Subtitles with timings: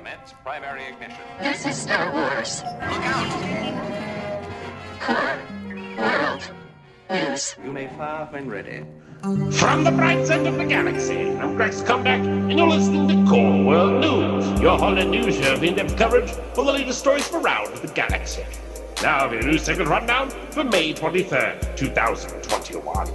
[0.00, 1.20] Commence primary ignition.
[1.40, 2.62] This is Star Wars.
[2.64, 3.28] Look out!
[4.98, 5.38] Core
[5.98, 6.50] World
[7.10, 7.54] News.
[7.62, 8.86] You may fire when ready.
[9.52, 13.62] From the bright side of the galaxy, I'm Grex Comeback, and you're listening to Core
[13.62, 17.76] World News, your holiday news show of in-depth coverage for the latest stories from around
[17.76, 18.46] the galaxy.
[19.02, 23.06] Now the news segment rundown for May 23rd, 2021.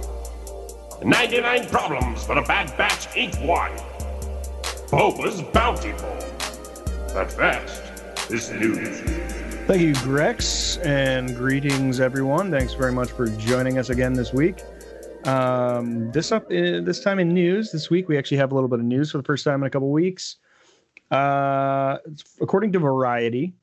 [1.02, 3.72] 99 problems, but a bad batch ain't one.
[4.88, 6.35] Boba's bountiful.
[7.16, 7.82] But first,
[8.28, 9.00] this is the news.
[9.66, 12.50] Thank you, Grex, and greetings, everyone.
[12.50, 14.62] Thanks very much for joining us again this week.
[15.24, 18.68] Um, this up uh, this time in news this week, we actually have a little
[18.68, 20.36] bit of news for the first time in a couple weeks.
[21.10, 21.96] Uh,
[22.42, 23.54] according to Variety,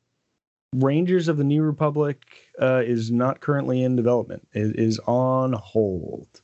[0.74, 2.24] Rangers of the New Republic
[2.60, 4.48] uh, is not currently in development.
[4.54, 6.42] It is on hold.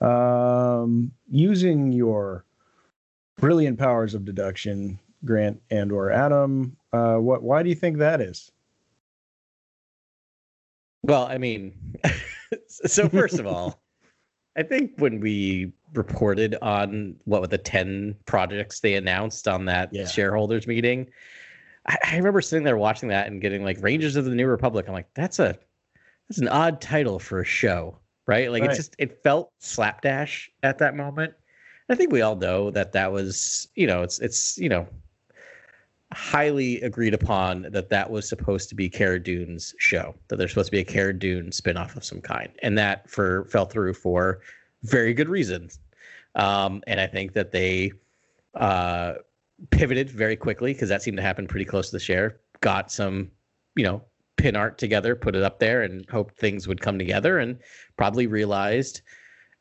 [0.00, 2.46] Um, using your
[3.36, 7.42] brilliant powers of deduction, Grant and or Adam, uh, what?
[7.42, 8.50] Why do you think that is?
[11.02, 11.94] Well, I mean,
[12.68, 13.80] so first of all,
[14.56, 19.90] I think when we reported on what were the 10 projects they announced on that
[19.92, 20.06] Yeah.
[20.06, 21.08] shareholders meeting,
[21.86, 24.86] I, I remember sitting there watching that and getting like Rangers of the New Republic.
[24.88, 25.58] I'm like, that's a
[26.28, 28.50] that's an odd title for a show, right?
[28.50, 28.70] Like Right.
[28.72, 31.34] it just it felt slapdash at that moment.
[31.88, 34.86] I think we all know that that was, you know, it's it's you know
[36.12, 40.66] highly agreed upon that that was supposed to be Cara Dune's show, that there's supposed
[40.68, 44.40] to be a Cara Dune spinoff of some kind, and that for fell through for
[44.82, 45.78] very good reasons.
[46.34, 47.92] Um, and I think that they
[48.54, 49.14] uh,
[49.70, 52.40] pivoted very quickly because that seemed to happen pretty close to the share.
[52.60, 53.30] Got some,
[53.76, 54.02] you know,
[54.36, 57.58] pin art together, put it up there, and hoped things would come together, and
[57.96, 59.02] probably realized,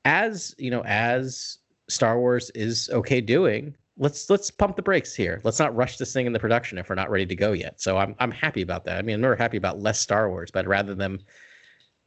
[0.05, 5.42] as you know, as Star Wars is okay doing, let's let's pump the brakes here.
[5.44, 7.80] Let's not rush this thing in the production if we're not ready to go yet.
[7.80, 8.97] So I'm I'm happy about that.
[8.97, 11.22] I mean, I'm never happy about less Star Wars, but rather than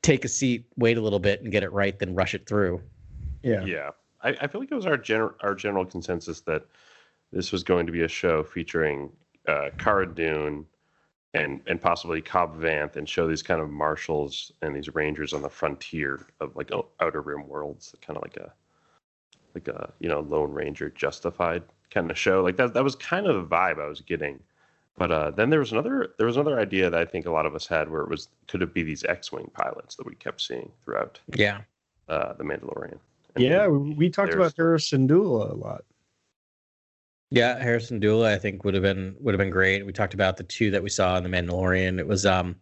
[0.02, 2.82] take a seat, wait a little bit, and get it right, than rush it through.
[3.42, 3.64] Yeah.
[3.64, 3.90] Yeah,
[4.22, 6.64] I, I feel like it was our general our general consensus that
[7.30, 9.10] this was going to be a show featuring
[9.46, 10.66] uh, Cara Dune
[11.34, 15.42] and and possibly Cobb Vanth and show these kind of marshals and these rangers on
[15.42, 16.70] the frontier of like
[17.00, 18.52] outer rim worlds, kind of like a
[19.54, 22.42] like a you know Lone Ranger Justified kind of show.
[22.42, 24.40] Like that that was kind of the vibe I was getting.
[24.98, 27.46] But uh, then there was another there was another idea that I think a lot
[27.46, 30.40] of us had where it was could it be these X-wing pilots that we kept
[30.40, 31.62] seeing throughout Yeah.
[32.08, 32.98] uh, the Mandalorian.
[33.34, 35.84] And Yeah, we, we talked about Harrison Dula a lot.
[37.30, 39.86] Yeah, Harrison Dula, I think would have been would have been great.
[39.86, 41.98] We talked about the two that we saw in the Mandalorian.
[41.98, 42.56] It was um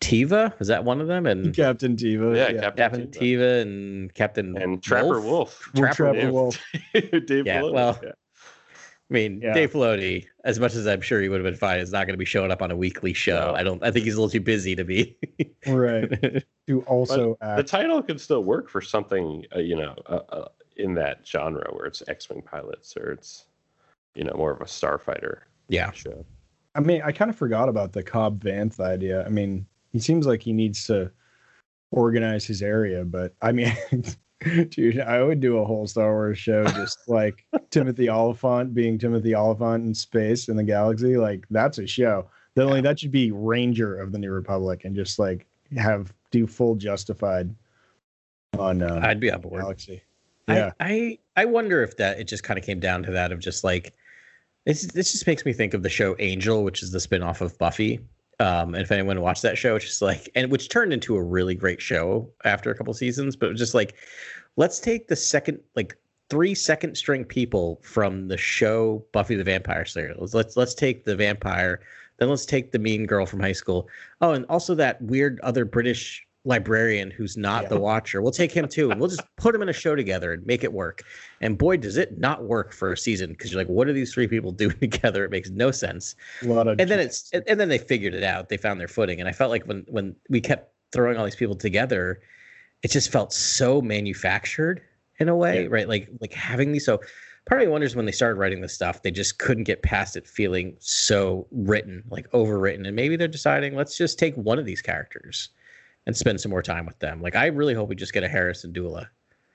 [0.00, 1.26] Teva, Is that one of them?
[1.26, 2.34] And Captain Teva.
[2.34, 2.60] Yeah, yeah.
[2.60, 3.38] Captain Captain Teva.
[3.38, 5.68] Tiva and Captain and Trapper Wolf.
[5.74, 6.58] Well, Trapper Trapper Wolf.
[6.94, 7.10] Wolf.
[7.26, 8.10] Dave Yeah, Filoni, well, yeah.
[8.10, 9.52] I mean, Yeah.
[9.54, 12.14] Dave Filoni, as much as I'm sure he would have been fine, is not going
[12.14, 13.50] to be showing up on a weekly show.
[13.50, 13.54] No.
[13.54, 13.82] I don't.
[13.82, 15.16] I think he's a little too busy to be.
[15.66, 16.44] Right.
[16.68, 20.94] To also the title could still work for something, uh, you know, uh, uh, in
[20.94, 23.44] that genre where it's X-wing pilots or it's,
[24.14, 25.90] you know, more of a starfighter yeah.
[25.92, 26.24] show.
[26.74, 29.24] I mean, I kind of forgot about the Cobb Vanth idea.
[29.26, 31.10] I mean, he seems like he needs to
[31.90, 33.74] organize his area, but I mean,
[34.68, 39.34] dude, I would do a whole Star Wars show just like Timothy Olyphant being Timothy
[39.34, 41.16] Olyphant in space in the galaxy.
[41.16, 42.26] Like, that's a show.
[42.54, 45.46] That only that should be Ranger of the New Republic and just like
[45.76, 47.54] have do full justified
[48.58, 49.60] on uh, I'd be on board.
[49.60, 50.02] galaxy.
[50.48, 50.72] Yeah.
[50.80, 53.38] I, I I wonder if that it just kind of came down to that of
[53.38, 53.94] just like
[54.66, 54.82] this.
[54.82, 58.00] This just makes me think of the show Angel, which is the spinoff of Buffy.
[58.40, 61.54] Um, and if anyone watched that show, just like, and which turned into a really
[61.54, 63.36] great show after a couple seasons.
[63.36, 63.94] But it was just like,
[64.56, 65.96] let's take the second, like
[66.30, 70.14] three second string people from the show Buffy the Vampire Slayer.
[70.16, 71.80] Let's, let's take the vampire,
[72.16, 73.88] then let's take the mean girl from high school.
[74.22, 78.22] Oh, and also that weird other British librarian who's not the Watcher.
[78.22, 80.64] We'll take him too, and we'll just put him in a show together and make
[80.64, 81.02] it work.
[81.40, 84.12] And boy, does it not work for a season because you're like, what are these
[84.12, 85.24] three people doing together?
[85.24, 86.14] It makes no sense.
[86.42, 88.48] A lot of And then it's and and then they figured it out.
[88.48, 91.36] They found their footing, and I felt like when when we kept throwing all these
[91.36, 92.20] people together,
[92.82, 94.80] it just felt so manufactured
[95.18, 95.68] in a way, Yeah.
[95.70, 95.88] right?
[95.88, 96.86] Like like having these.
[96.86, 97.00] So
[97.46, 100.16] part of me wonders when they started writing this stuff, they just couldn't get past
[100.16, 104.64] it feeling so written, like overwritten, and maybe they're deciding let's just take one of
[104.64, 105.50] these characters
[106.10, 107.22] and spend some more time with them.
[107.22, 109.08] Like I really hope we just get a Harrison Dula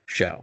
[0.06, 0.42] show.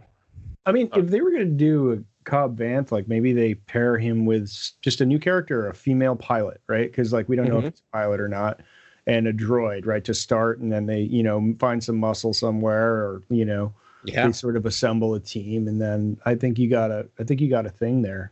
[0.64, 3.98] I mean, if they were going to do a Cobb Vanth, like maybe they pair
[3.98, 4.48] him with
[4.80, 6.88] just a new character, a female pilot, right?
[6.88, 7.68] Because like we don't know if Mhm.
[7.68, 8.60] it's a pilot or not,
[9.08, 12.92] and a droid, right, to start, and then they, you know, find some muscle somewhere,
[12.92, 13.74] or you know,
[14.04, 14.26] Yeah.
[14.26, 17.40] they sort of assemble a team, and then I think you got a, I think
[17.40, 18.30] you got a thing there.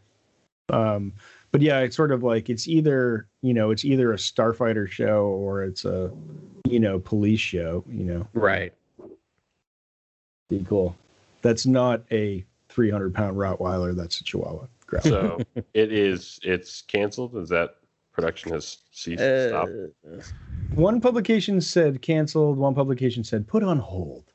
[0.68, 1.14] Um,
[1.52, 5.26] but yeah, it's sort of like it's either you know it's either a starfighter show
[5.26, 6.10] or it's a
[6.66, 7.84] you know police show.
[7.88, 8.72] You know, Right.
[10.48, 10.96] be cool.
[11.42, 13.94] That's not a 300 pound Rottweiler.
[13.94, 14.66] That's a Chihuahua.
[14.86, 15.02] Grab.
[15.04, 15.38] So
[15.74, 16.38] it is.
[16.42, 17.36] It's canceled.
[17.36, 17.76] Is that
[18.12, 19.22] production has ceased?
[19.22, 19.70] stopped?
[20.06, 20.20] Uh,
[20.74, 22.56] one publication said canceled.
[22.58, 24.31] One publication said put on hold.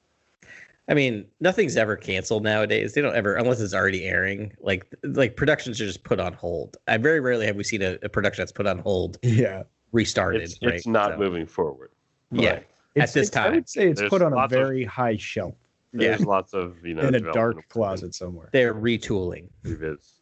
[0.89, 2.94] I mean, nothing's ever canceled nowadays.
[2.94, 4.54] They don't ever, unless it's already airing.
[4.62, 6.78] Like, like productions are just put on hold.
[6.88, 9.63] I very rarely have we seen a, a production that's put on hold Yeah.
[9.92, 10.44] restarted.
[10.44, 10.75] It's, right?
[10.75, 11.92] it's not So, moving forward.
[12.31, 12.51] Yeah.
[12.51, 12.68] Right.
[12.95, 15.18] It's, this it's- I would say it's There's put on a lots of- very high
[15.18, 15.56] shelf
[15.94, 18.50] There's lots of you know in a dark closet somewhere.
[18.54, 19.50] They're retooling.
[19.66, 20.13] reviz.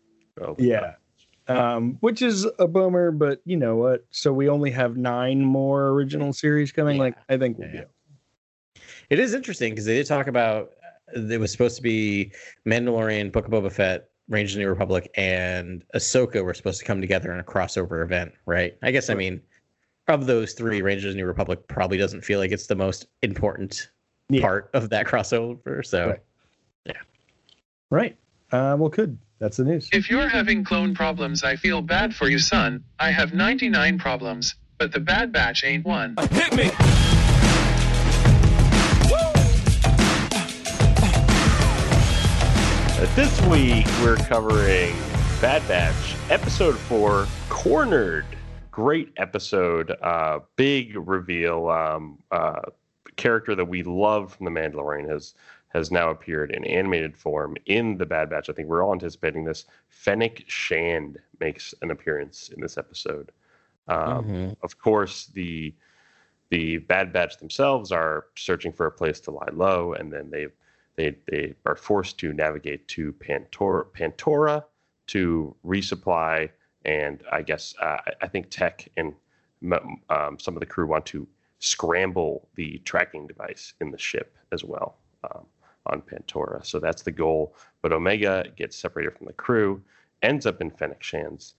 [0.41, 0.95] Oh, Yeah.
[1.47, 4.03] Um, which is a bummer, but you know what?
[4.09, 6.95] So we only have nine more original series coming.
[6.97, 7.03] Yeah.
[7.03, 7.81] Like I think we'll Yeah.
[7.81, 7.87] be
[9.09, 10.71] It is interesting because they did talk about
[11.15, 12.31] uh, it was supposed to be
[12.67, 16.85] Mandalorian, Book of Boba Fett, Rangers of the New Republic, and Ahsoka were supposed to
[16.85, 18.75] come together in a crossover event, right?
[18.81, 19.41] I guess I mean,
[20.07, 23.05] of those three, Rangers of the New Republic probably doesn't feel like it's the most
[23.21, 23.89] important
[24.29, 24.41] Yeah.
[24.41, 25.85] part of that crossover.
[25.85, 26.07] So
[26.87, 26.95] Right.
[27.91, 28.17] right.
[28.51, 29.17] Uh, well, good.
[29.39, 29.89] That's the news.
[29.91, 32.83] If you're having clone problems, I feel bad for you, son.
[32.99, 36.15] I have 99 problems, but the Bad Batch ain't one.
[36.17, 37.11] Uh,
[43.15, 44.93] This week we're covering
[45.39, 48.25] Bad Batch episode four, Cornered.
[48.71, 49.91] Great episode.
[50.01, 51.69] Uh, big reveal.
[51.69, 52.61] Um, uh,
[53.15, 55.33] character that we love from The Mandalorian has
[55.69, 58.49] has now appeared in animated form in the Bad Batch.
[58.49, 59.65] I think we're all anticipating this.
[59.89, 63.31] Fennec Shand makes an appearance in this episode.
[63.87, 64.55] Um, Mhm.
[64.61, 65.73] Of course, the
[66.49, 70.47] the Bad Batch themselves are searching for a place to lie low, and then they
[70.95, 74.63] they they are forced to navigate to Pantora, Pantora
[75.07, 76.49] to resupply,
[76.85, 79.13] and I guess uh, I- think Tech and
[80.09, 81.27] um, some of the crew want to
[81.59, 85.45] scramble the tracking device in the ship as well um,
[85.87, 86.65] on Pantora.
[86.65, 87.55] So that's the goal.
[87.81, 89.81] But Omega gets separated from the crew,
[90.21, 91.55] ends up in Fennec Shand's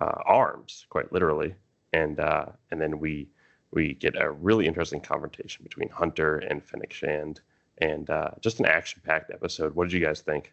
[0.00, 1.54] uh, arms, quite literally,
[1.92, 3.28] and uh, and then we
[3.72, 7.40] we get a really interesting confrontation between Hunter and Fennec Shand,
[7.80, 9.74] and uh, just an action-packed episode.
[9.74, 10.52] What did you guys think?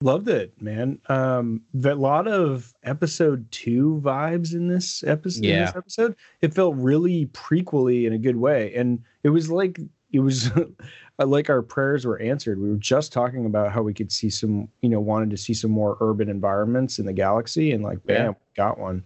[0.00, 1.00] Loved it, man.
[1.08, 5.44] Um, a lot of episode two vibes in this episode.
[5.44, 5.64] In Yeah.
[5.66, 9.80] this episode, it felt really prequely in a good way, and it was like
[10.12, 10.50] it was
[11.18, 12.60] like our prayers were answered.
[12.60, 15.52] We were just talking about how we could see some, you know, wanted to see
[15.52, 18.32] some more urban environments in the galaxy, and like, bam, Yeah.
[18.56, 19.02] got one.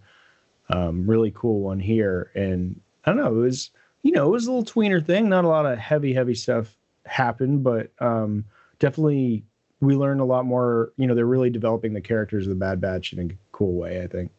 [0.69, 3.71] Um, really cool one here, and I don't know, it was,
[4.03, 5.29] you know, it was a little tweener thing.
[5.29, 8.45] Not a lot of heavy, heavy stuff happened, but um,
[8.79, 9.43] definitely
[9.79, 10.91] we learned a lot more.
[10.97, 14.03] You know, they're really developing the characters of the Bad Batch in a cool way.
[14.03, 14.31] I think.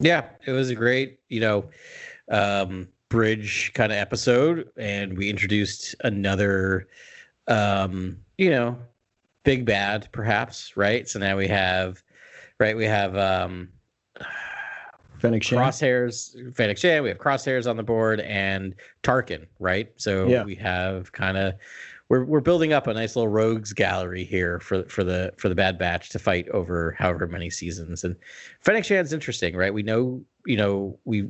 [0.00, 1.64] Yeah, it was a great, you know,
[2.30, 6.86] um, bridge kind of episode, and we introduced another,
[7.48, 8.78] um, you know,
[9.44, 11.08] big bad, perhaps, right?
[11.08, 12.02] So now we have,
[12.60, 13.70] right, we have um,
[15.18, 15.60] Fennec Shand.
[15.60, 19.90] crosshairs, Fennec Shand, we have crosshairs on the board, and Tarkin, right?
[19.96, 20.44] So Yeah.
[20.44, 21.54] we have kind of.
[22.10, 25.54] We're, we're building up a nice little rogues gallery here for for the for the
[25.54, 28.16] Bad Batch to fight over however many seasons, and
[28.60, 29.74] Fennec Shand's interesting, right?
[29.74, 31.28] We know, you know, we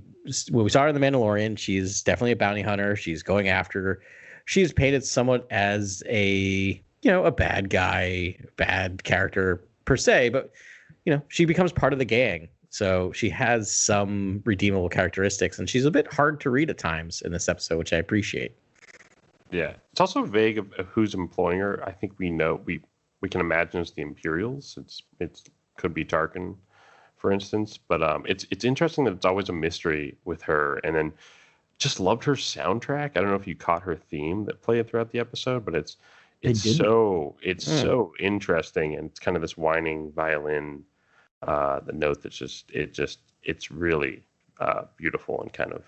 [0.53, 2.95] when we saw her in The Mandalorian, she's definitely a bounty hunter.
[2.95, 4.01] She's going after.
[4.45, 10.53] She's painted somewhat as a you know a bad guy, bad character per se, but
[11.05, 12.49] you know she becomes part of the gang,
[12.79, 17.23] so she has some redeemable characteristics, and she's a bit hard to read at times
[17.23, 18.57] in this episode, which I appreciate.
[19.51, 21.83] Yeah, it's also vague of, of who's employing her.
[21.85, 22.81] I think we know we
[23.21, 24.79] we can imagine it's the Imperials.
[24.81, 25.43] It's it's
[25.77, 26.55] could be Tarkin,
[27.17, 27.81] for instance.
[27.89, 30.77] But um, it's it's interesting that it's always a mystery with her.
[30.85, 31.13] And then
[31.79, 33.11] just loved her soundtrack.
[33.17, 35.97] I don't know if you caught her theme that played throughout the episode, but it's
[36.43, 37.81] it's so it's Hmm.
[37.83, 40.85] so interesting and it's kind of this whining violin.
[41.43, 44.25] Uh, the note that's just it just it's really
[44.61, 45.85] uh, beautiful and kind of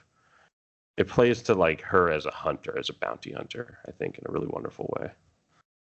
[0.97, 4.25] it plays to like her as a hunter, as a bounty hunter, I think, in
[4.28, 5.11] a really wonderful way.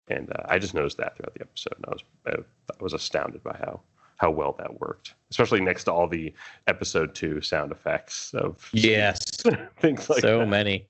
[0.07, 2.31] And uh, I just noticed that throughout the episode, and I was I,
[2.73, 3.81] I was astounded by how
[4.17, 6.33] how well that worked, especially next to all the
[6.67, 9.19] episode two sound effects of Yes,
[9.79, 10.47] things like so that.
[10.47, 10.85] many.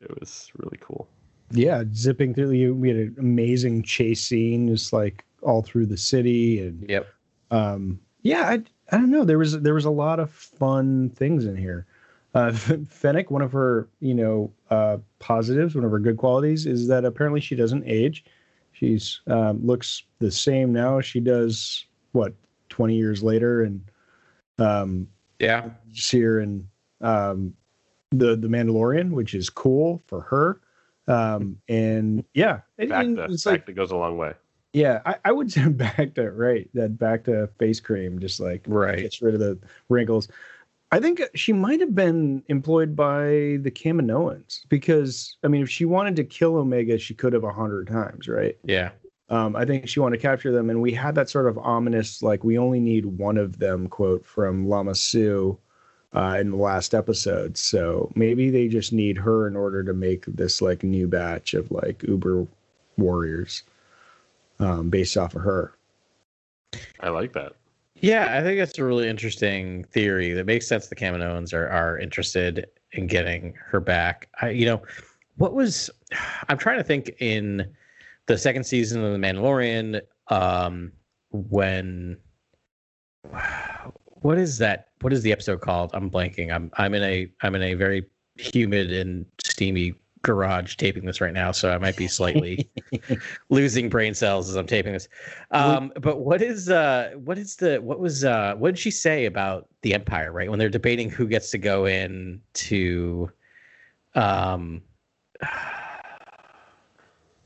[0.00, 1.08] It was really cool.
[1.50, 2.70] Yeah, zipping through the.
[2.70, 7.06] We had an amazing chase scene, just like all through the city, and Yep.
[7.50, 8.54] um, yeah, I
[8.90, 9.24] I don't know.
[9.24, 11.86] There was there was a lot of fun things in here.
[12.34, 12.52] Uh,
[12.88, 17.04] Fennec, one of her you know uh, positives, one of her good qualities is that
[17.04, 18.24] apparently she doesn't age.
[18.72, 22.34] She's um, looks the same now she does what
[22.70, 23.80] 20 years later, and
[24.58, 25.06] um,
[25.38, 25.68] Yeah.
[25.92, 26.68] see her in
[27.00, 27.54] um,
[28.10, 30.60] the the Mandalorian, which is cool for her.
[31.06, 34.32] Um, and yeah, and- Back and it's back like to goes a long way.
[34.74, 38.64] Yeah, I, I would say back to right that back to face cream, just like
[38.66, 38.98] Right.
[38.98, 40.28] gets rid of the wrinkles.
[40.92, 45.86] I think she might have been employed by the Kaminoans because I mean, if she
[45.86, 48.56] wanted to kill Omega, she could have a hundred times, right?
[48.64, 48.90] Yeah.
[49.30, 52.22] Um, I think she wanted to capture them, and we had that sort of ominous,
[52.22, 55.58] like we only need one of them quote from Lama Su
[56.14, 57.56] uh, in the last episode.
[57.56, 61.70] So maybe they just need her in order to make this like new batch of
[61.70, 62.46] like Uber
[62.98, 63.62] warriors
[64.58, 65.76] um, based off of her.
[67.00, 67.52] I like that.
[68.00, 70.32] Yeah, I think that's a really interesting theory.
[70.32, 70.88] That makes sense.
[70.88, 74.28] The Kaminoans are are interested in getting her back.
[74.40, 74.82] I, you know,
[75.36, 75.90] what was
[76.48, 77.66] I'm trying to think in
[78.26, 80.92] the second season of The Mandalorian, um,
[81.30, 82.16] when
[84.06, 84.88] what is that?
[85.00, 85.90] What is the episode called?
[85.94, 86.52] I'm blanking.
[86.52, 88.04] I'm I'm in a I'm in a very
[88.36, 92.68] humid and steamy garage taping this right now, so I might be slightly
[93.50, 95.08] losing brain cells as I'm taping this.
[95.52, 99.26] Um, but what is uh what is the what was uh what did she say
[99.26, 100.50] about the Empire, right?
[100.50, 103.30] When they're debating who gets to go in to
[104.16, 104.82] um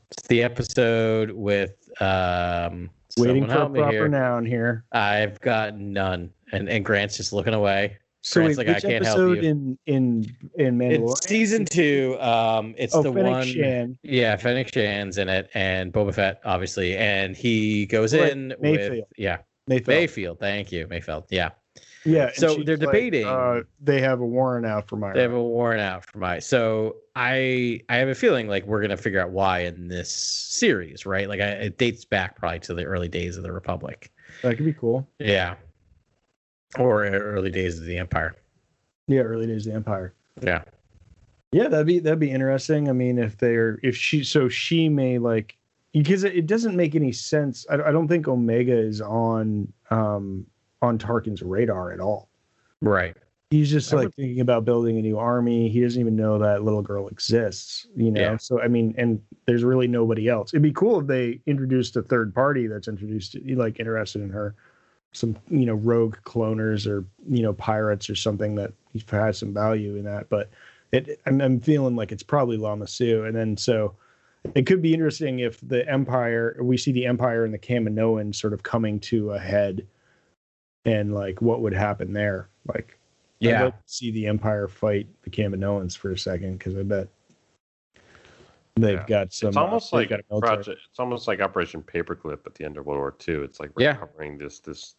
[0.09, 4.07] it's the episode with um Waiting for a proper here.
[4.07, 4.85] noun here.
[4.91, 6.31] I've got none.
[6.51, 7.97] And and Grant's just looking away.
[8.21, 9.49] So Grant's wait, like, I which can't help episode you.
[9.49, 10.25] in in
[10.57, 11.11] in Mandalorian?
[11.11, 12.17] It's season two.
[12.19, 13.97] Um it's oh, the Fennec one Shand.
[14.03, 19.03] yeah, Fennec Shand's in it, and Boba Fett, obviously, and he goes Right, in with
[19.17, 19.37] yeah
[19.69, 19.87] Mayfeld.
[19.87, 20.39] Mayfield.
[20.39, 21.25] Thank you, Mayfeld.
[21.29, 21.49] Yeah,
[22.03, 22.31] Yeah.
[22.33, 25.13] So they're like, debating- uh, they have a warrant out for my.
[25.13, 26.39] they have a warrant out for my.
[26.39, 31.05] So I I have a feeling like we're gonna figure out why in this series,
[31.05, 31.29] right?
[31.29, 34.11] Like I, it dates back probably to the early days of the Republic.
[34.41, 35.07] that could be cool.
[35.19, 35.55] Yeah,
[36.77, 38.35] or early days of the Empire.
[39.07, 40.13] Yeah, early days of the Empire.
[40.41, 40.63] Yeah,
[41.51, 42.89] Yeah, that'd be that'd be interesting.
[42.89, 45.57] I mean, if they're if she so she may like
[45.93, 47.65] because it, it doesn't make any sense.
[47.69, 50.45] I, I don't think Omega is on um
[50.81, 52.29] on Tarkin's radar at all.
[52.81, 53.15] right.
[53.51, 55.69] He's just I like would- thinking about building a new army.
[55.69, 57.87] He doesn't even know that little girl exists.
[57.95, 58.21] You know.
[58.21, 58.37] Yeah.
[58.37, 60.53] So I mean, and there's really nobody else.
[60.53, 64.53] It'd be cool if they introduced a third party that's introduced like interested in her.
[65.11, 68.73] Some you know rogue cloners or you know pirates or something that
[69.09, 70.29] has some value in that.
[70.29, 70.49] But
[70.91, 73.95] it I'm, I'm feeling like it's probably Lama Su, and then so
[74.55, 78.53] it could be interesting if the Empire we see the Empire and the Kaminoan sort
[78.53, 79.85] of coming to a head,
[80.85, 82.49] and like what would happen there.
[82.67, 82.99] Like
[83.39, 87.07] Yeah, see the Empire fight the Kaminoans for a second because I bet
[88.83, 89.05] they've Yeah.
[89.07, 89.49] got some.
[89.49, 90.81] it's uh, almost they've like got a military- project.
[90.89, 93.35] It's almost like Operation Paperclip at the end of World War II.
[93.43, 93.91] It's like Yeah.
[93.91, 94.95] recovering this this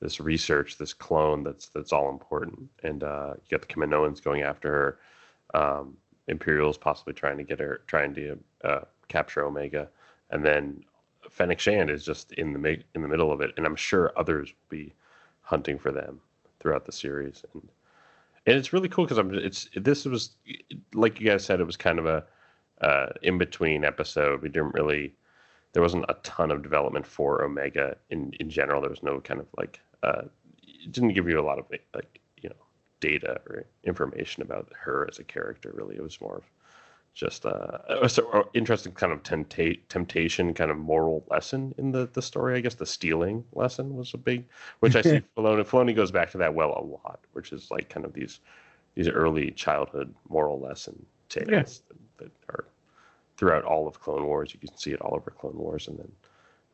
[0.00, 2.68] this research, this clone that's that's all important.
[2.82, 4.70] And uh, you got the Kaminoans going after
[5.52, 5.58] her.
[5.60, 5.96] Um,
[6.28, 9.88] Imperials possibly trying to get her, trying to uh, capture Omega,
[10.30, 10.84] and then
[11.28, 13.52] Fennec Shand is just in the mi- in the middle of it.
[13.56, 14.92] And I'm sure others will be
[15.42, 16.20] hunting for them
[16.60, 17.44] throughout the series.
[17.52, 17.68] And
[18.46, 20.36] and it's really cool because I'm it's this was
[20.94, 22.24] like you guys said it was kind of a
[22.80, 24.42] uh, in between episode.
[24.42, 25.14] We didn't really
[25.72, 28.80] there wasn't a ton of development for Omega in in general.
[28.80, 30.22] There was no kind of like uh,
[30.62, 32.56] it didn't give you a lot of like you know
[33.00, 35.72] data or information about her as a character.
[35.74, 36.44] Really, it was more of
[37.14, 42.22] just uh, of interesting kind of tempta- temptation, kind of moral lesson in the the
[42.22, 42.56] story.
[42.56, 44.44] I guess the stealing lesson was a big,
[44.80, 45.64] which I see Filoni.
[45.64, 48.40] Filoni goes back to that well a lot, which is like kind of these
[48.94, 51.96] these early childhood moral lesson tales Yeah.
[52.20, 52.64] That, that are
[53.36, 54.52] throughout all of Clone Wars.
[54.54, 56.10] You can see it all over Clone Wars, and then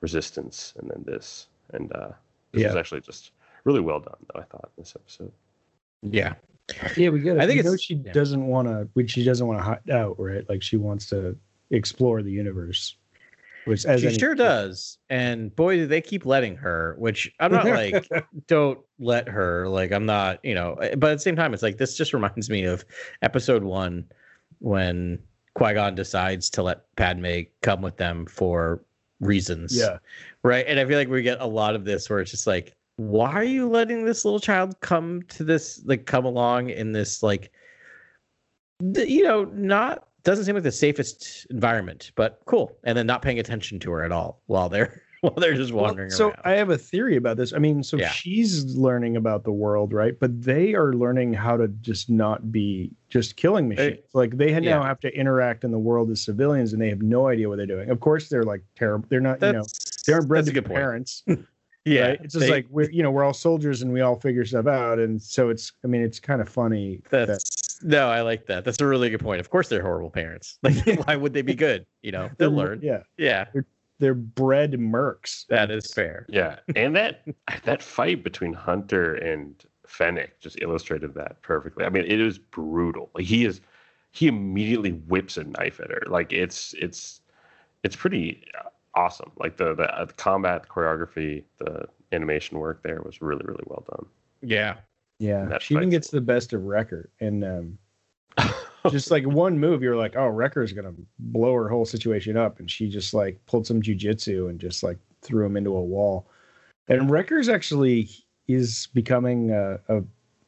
[0.02, 2.08] Resistance, and then this, and uh,
[2.52, 2.68] this Yeah.
[2.68, 3.30] was actually just
[3.64, 4.16] really well done.
[4.34, 5.32] Though I thought in this episode.
[6.02, 6.34] yeah,
[6.96, 7.40] Yeah, we get it.
[7.42, 8.12] I think you know she yeah.
[8.12, 8.88] doesn't want to.
[8.94, 10.46] Which she doesn't want to hide out, right?
[10.48, 11.36] Like she wants to
[11.70, 12.96] explore the universe.
[13.64, 14.98] Which as she any- sure does.
[15.10, 16.94] And boy, do they keep letting her.
[16.98, 18.06] Which I'm not like,
[18.46, 19.66] don't let her.
[19.68, 20.76] Like I'm not, you know.
[20.78, 22.84] But at the same time, it's like this just reminds me of
[23.22, 24.04] Episode One
[24.60, 25.18] when
[25.56, 28.82] Qui Gon decides to let Padme come with them for
[29.20, 29.76] reasons.
[29.76, 29.98] Yeah.
[30.42, 30.66] right?
[30.68, 33.32] And I feel like we get a lot of this where it's just like, why
[33.32, 37.52] are you letting this little child come to this, like, come along in this, like,
[38.94, 42.76] th- you know, not doesn't seem like the safest environment, but cool.
[42.82, 45.00] And then not paying attention to her at all while they're
[45.34, 46.40] while they're just Well, wandering so around.
[46.44, 47.52] I have a theory about this.
[47.52, 48.10] I mean, so Yeah.
[48.10, 50.18] she's learning about the world, right?
[50.18, 53.98] But they are learning how to just not be just killing machines.
[54.14, 54.86] like they ha- now yeah.
[54.86, 57.66] have to interact in the world as civilians, and they have no idea what they're
[57.66, 57.90] doing.
[57.90, 59.06] Of course, they're like terrible.
[59.08, 59.64] They're not, you know,
[60.06, 61.22] they aren't bred to good parents.
[61.88, 62.20] Yeah, right?
[62.20, 64.66] it's just they- like we're you know we're all soldiers and we all figure stuff
[64.66, 67.00] out, and so it's I mean it's kind of funny.
[67.10, 68.64] that- That's no, I like that.
[68.64, 69.38] That's a really good point.
[69.38, 70.58] Of course, they're horrible parents.
[70.64, 71.86] Like, why would they be good?
[72.02, 72.80] You know, they'll learn.
[72.82, 73.66] Yeah, Yeah, they're
[73.98, 75.46] bred mercs.
[75.46, 76.26] that is fair.
[76.28, 77.22] Yeah, and that
[77.64, 79.54] that fight between Hunter and
[79.86, 81.84] Fennec just illustrated that perfectly.
[81.84, 83.10] I mean, it was brutal.
[83.14, 83.60] Like he is,
[84.12, 86.02] he immediately whips a knife at her.
[86.06, 87.20] Like it's it's
[87.82, 89.30] it's pretty uh, awesome.
[89.38, 93.84] Like the the, uh, the combat choreography, the animation work there was really really well
[93.90, 94.06] done.
[94.42, 94.76] Yeah,
[95.18, 97.78] Yeah, That she even gets the best of Wrecker, and um,
[98.90, 102.70] just like one move, you're like, oh, Wrecker's gonna blow her whole situation up, and
[102.70, 106.26] she just like pulled some jujitsu and just like threw him into a wall.
[106.88, 108.08] And Wrecker's actually
[108.48, 110.02] is becoming a, a,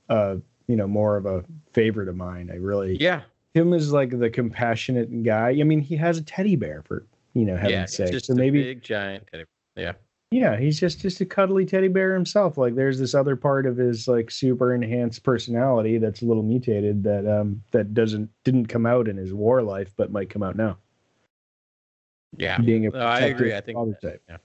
[0.09, 2.51] a you know more of a favorite of mine.
[2.53, 3.23] I really yeah,
[3.55, 5.51] him is like the compassionate guy.
[5.61, 7.05] I mean, he has a teddy bear for
[7.35, 7.87] you know heaven's yeah.
[8.07, 8.13] Sake.
[8.13, 9.27] just So a maybe big giant.
[9.33, 9.45] teddy-
[9.77, 9.93] Yeah,
[10.31, 12.59] yeah, he's just just a cuddly teddy bear himself.
[12.59, 17.03] Like there's this other part of his like super enhanced personality that's a little mutated
[17.05, 20.57] that um that doesn't didn't come out in his war life but might come out
[20.57, 20.77] now.
[22.37, 22.59] yeah.
[22.59, 23.55] Being a No, I agree.
[23.55, 24.23] I think that- type.
[24.29, 24.37] yeah.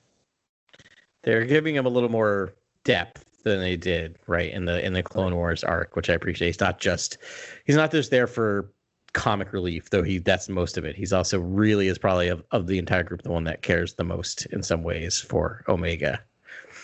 [1.24, 2.54] they're giving him a little more
[2.86, 6.48] depth than they did right in the in the Clone Wars arc, which I appreciate.
[6.48, 7.18] He's not just
[7.66, 8.72] he's not just there for
[9.14, 10.96] comic relief, though he that's most of it.
[10.96, 14.04] He's also really is probably of, of the entire group the one that cares the
[14.04, 16.20] most in some ways for Omega.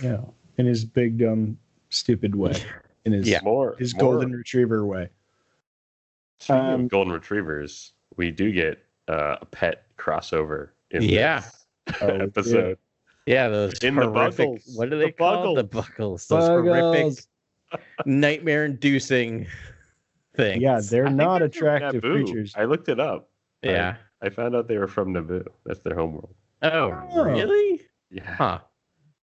[0.04, 0.22] Yeah,
[0.58, 1.58] in his big dumb
[1.90, 2.56] stupid way,
[3.06, 3.40] in his Yeah.
[3.44, 5.10] More his more- golden retriever way.
[6.48, 11.42] Um, golden retrievers, we do get uh, a pet crossover in Yeah.
[11.42, 12.78] this Oh, episode.
[13.26, 14.62] Yeah, those In the buckles.
[14.76, 15.56] What do The they call it?
[15.62, 16.28] the buckles?
[16.28, 17.26] Those Buggles.
[17.72, 19.48] horrific, nightmare-inducing
[20.44, 20.62] things.
[20.62, 22.24] Yeah, they're I think not they're attractive Naboo.
[22.26, 22.54] creatures.
[22.56, 23.30] I looked it up.
[23.64, 23.96] yeah.
[24.22, 25.46] I found out they were from Naboo.
[25.66, 26.34] That's their homeworld.
[26.62, 27.24] Oh, Oh.
[27.24, 27.82] really?
[28.12, 28.36] Yeah.
[28.36, 28.60] Huh.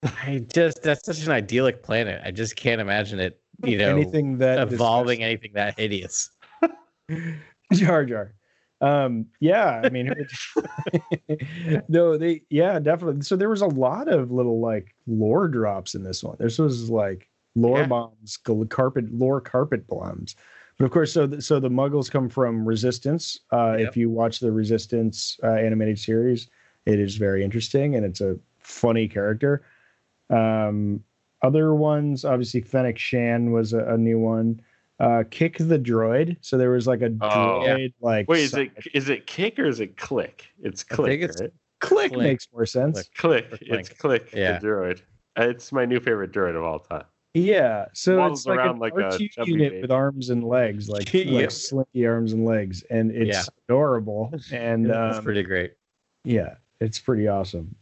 [0.03, 2.21] I just that's such an idyllic planet.
[2.25, 6.29] I just can't imagine it, you know, Anything that evolving anything that hideous.
[7.73, 8.33] Jar Jar.
[8.81, 10.13] Um, yeah, I mean,
[11.87, 13.21] no, they, yeah, definitely.
[13.21, 16.35] So there was a lot of little like lore drops in this one.
[16.39, 17.87] This was like lore Yeah.
[17.87, 20.35] bombs, gal- carpet lore carpet bombs.
[20.83, 23.39] But of course, so the, so the Muggles come from Resistance.
[23.53, 23.87] Uh, Yep.
[23.87, 26.49] If you watch the Resistance uh, animated series,
[26.85, 29.63] it is very interesting and it's a funny character.
[30.29, 31.01] Um,
[31.41, 34.59] other ones, obviously, Fennec Shand was a, a new one.
[34.99, 36.35] Uh, Kick the Droid.
[36.41, 37.63] So there was like a Oh.
[37.63, 37.77] Yeah.
[37.77, 40.47] droid, like Wait, is it is it kick or is it click?
[40.61, 41.21] It's click.
[41.21, 41.53] it's- right?
[41.79, 42.23] click, Click.
[42.27, 43.07] makes more sense.
[43.17, 43.47] Click.
[43.51, 43.61] click.
[43.61, 44.31] It's click.
[44.33, 44.59] Yeah.
[44.59, 45.01] The droid.
[45.37, 47.05] It's my new favorite droid of all time.
[47.33, 49.81] Yeah, so Waddles it's like around an like a R2 jumpy unit baby.
[49.81, 51.31] with arms and legs, like, Yeah.
[51.31, 53.43] like slinky arms and legs, and it's Yeah.
[53.67, 54.31] adorable.
[54.51, 55.73] And That's um, pretty great.
[56.23, 57.75] yeah, it's pretty awesome.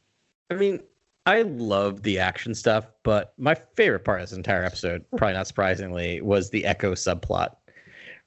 [0.49, 0.79] I mean,
[1.25, 5.47] I love the action stuff, but my favorite part of this entire episode, probably not
[5.47, 7.55] surprisingly, was the Echo subplot.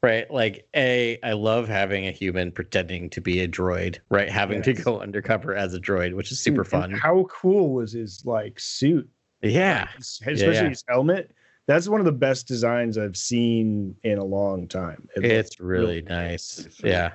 [0.02, 0.30] Right?
[0.30, 4.28] Like, A, I love having a human pretending to be a droid, right?
[4.28, 6.90] Having to go undercover as a droid, which is super And fun.
[6.90, 9.08] How cool was his like suit,
[9.44, 9.88] Yeah.
[9.98, 10.68] Especially yeah.
[10.68, 11.30] his helmet?
[11.66, 15.08] That's one of the best designs I've seen in a long time.
[15.16, 16.58] It It's really really nice.
[16.58, 17.12] It's really Yeah.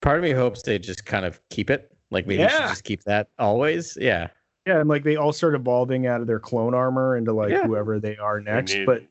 [0.00, 1.90] Part of me hopes they just kind of keep it.
[2.10, 2.68] Like maybe Yeah.
[2.68, 3.96] just keep that always.
[4.00, 4.28] Yeah.
[4.66, 7.66] yeah, and like they all start evolving out of their clone armor into like Yeah.
[7.66, 8.72] whoever they are next.
[8.74, 9.02] we need, but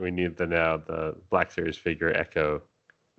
[0.00, 2.62] we need the now the Black Series figure Echo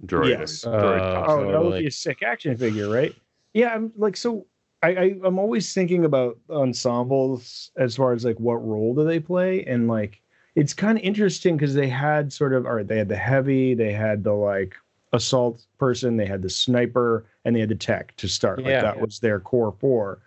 [0.05, 0.29] droid.
[0.29, 0.63] Yes.
[0.63, 1.47] droid Uh, costume.
[1.47, 3.13] Oh, that would be a sick action figure, right?
[3.53, 4.45] Yeah, I'm like so.
[4.81, 9.19] I, I I'm always thinking about ensembles as far as like what role do they
[9.19, 10.21] play, and like
[10.55, 13.73] it's kind of interesting because they had sort of all right, they had the heavy,
[13.73, 14.75] they had the like
[15.13, 18.59] assault person, they had the sniper, and they had the tech to start.
[18.59, 18.81] Like Yeah.
[18.81, 20.19] that was their core four.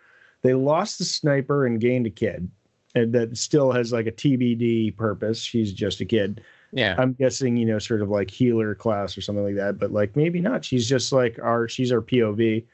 [0.42, 2.50] They lost the sniper and gained a kid,
[2.94, 5.40] and that still has like a TBD purpose.
[5.40, 6.42] She's just a kid.
[6.72, 6.94] Yeah.
[6.98, 10.16] I'm guessing, you know, sort of like healer class or something like that, but like
[10.16, 10.64] maybe not.
[10.64, 12.64] She's just like our she's our POV.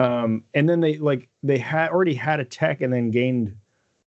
[0.00, 3.56] Um, and then they like they had already had a tech and then gained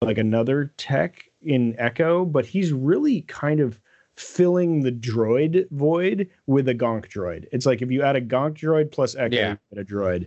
[0.01, 3.81] like another tech in Echo, but he's really kind of
[4.17, 7.47] filling the droid void with a Gonk droid.
[7.53, 9.51] It's like if you add a Gonk droid plus Echo, Yeah.
[9.53, 10.27] you get a droid.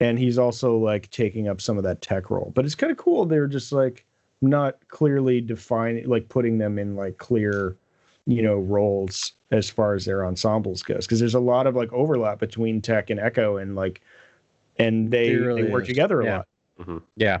[0.00, 2.52] And he's also like taking up some of that tech role.
[2.54, 3.24] But it's kind of cool.
[3.24, 4.04] They're just like
[4.40, 7.76] not clearly defining like putting them in like clear
[8.26, 11.92] you know roles as far as their ensembles goes because there's a lot of like
[11.92, 14.00] overlap between tech and echo and like
[14.78, 15.88] and they, really they work is.
[15.88, 16.42] together a Yeah.
[16.88, 17.38] lot Yeah.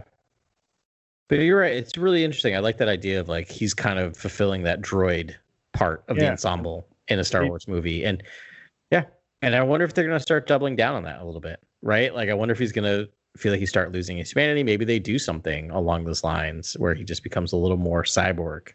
[1.28, 1.74] But you're right.
[1.74, 2.56] It's really interesting.
[2.56, 5.34] I like that idea of like he's kind of fulfilling that droid
[5.74, 8.04] part of the ensemble in a Star It- Wars movie.
[8.04, 8.22] And
[8.90, 9.04] yeah.
[9.42, 11.60] And I wonder if they're going to start doubling down on that a little bit,
[11.82, 12.12] right?
[12.14, 14.64] Like, I wonder if he's going to feel like he start losing his humanity.
[14.64, 18.70] Maybe they do something along those lines where he just becomes a little more cyborg.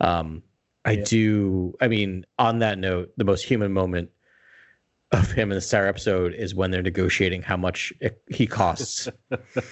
[0.00, 0.42] Um,
[0.86, 1.04] I Yeah.
[1.04, 1.76] do.
[1.80, 4.10] I mean, on that note, the most human moment
[5.22, 9.08] of him in the Star episode is when they're negotiating how much it, he costs.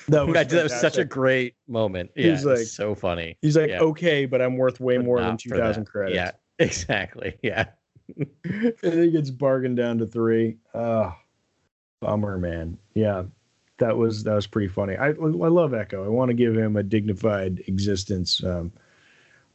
[0.09, 2.11] That was, I- that was such a great moment.
[2.15, 3.37] He Yeah, was it was like- so funny.
[3.43, 3.81] He's like, Yeah.
[3.81, 5.91] okay, but I'm worth way But more than not two for thousand that.
[5.91, 6.17] credits.
[6.17, 7.37] Yeah, exactly.
[7.43, 7.67] Yeah.
[8.17, 8.27] and
[8.83, 10.57] then he gets bargained down to three.
[10.75, 11.15] Oh,
[12.01, 12.77] bummer, man.
[12.95, 13.25] Yeah,
[13.79, 14.97] that was that was pretty funny.
[14.97, 16.05] I I love Echo.
[16.05, 18.45] I want to give him a dignified existence.
[18.45, 18.73] Um,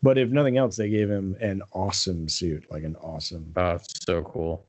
[0.01, 3.53] but if nothing else, they gave him an awesome suit, like an awesome.
[3.55, 4.65] Oh, it's so cool.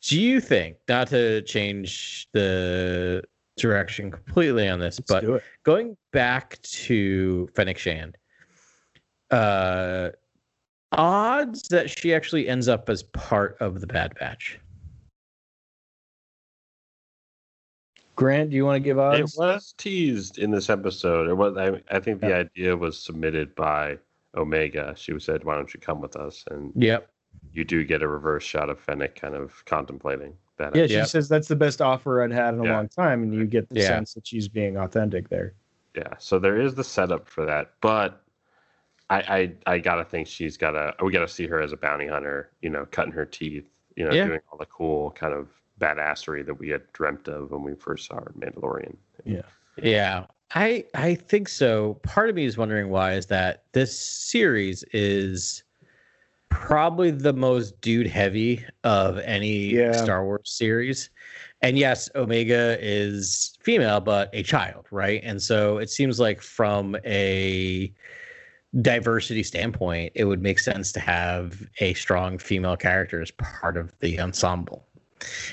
[0.00, 3.22] Do you think, not to change the
[3.56, 8.16] direction completely on this, Let's but going back to Fennec Shand,
[9.30, 10.10] uh,
[10.92, 14.58] odds that she actually ends up as part of the Bad Batch?
[18.16, 19.18] Grant, do you want to give odds?
[19.18, 19.36] It odds?
[19.36, 21.28] was teased in this episode.
[21.28, 21.56] It was.
[21.56, 22.36] I, I think the Yeah.
[22.38, 23.98] idea was submitted by
[24.36, 24.92] Omega.
[24.96, 27.08] She said, "Why don't you come with us?" And Yep.
[27.52, 30.74] You do get a reverse shot of Fennec kind of contemplating that.
[30.74, 30.88] Yeah, idea.
[30.88, 31.06] she Yep.
[31.08, 32.76] says that's the best offer I'd had in a Yeah.
[32.76, 33.88] long time, and you get the Yeah.
[33.88, 35.54] sense that she's being authentic there.
[35.94, 36.14] yeah.
[36.18, 38.22] So there is the setup for that, but
[39.10, 40.94] I I, I gotta think she's gotta.
[41.02, 42.50] We gotta see her as a bounty hunter.
[42.60, 43.68] You know, cutting her teeth.
[43.96, 44.26] You know, Yeah.
[44.26, 45.48] doing all the cool kind of
[45.80, 48.96] badassery that we had dreamt of when we first saw her in Mandalorian.
[49.76, 51.94] Yeah, I I think so.
[52.02, 55.62] Part of me is wondering why is that this series is
[56.48, 59.92] probably the most dude heavy of any Yeah.
[59.92, 61.10] Star Wars series.
[61.62, 65.20] And yes, Omega is female, but a child, right?
[65.24, 67.92] And so it seems like from a
[68.80, 73.92] diversity standpoint, it would make sense to have a strong female character as part of
[74.00, 74.86] the ensemble.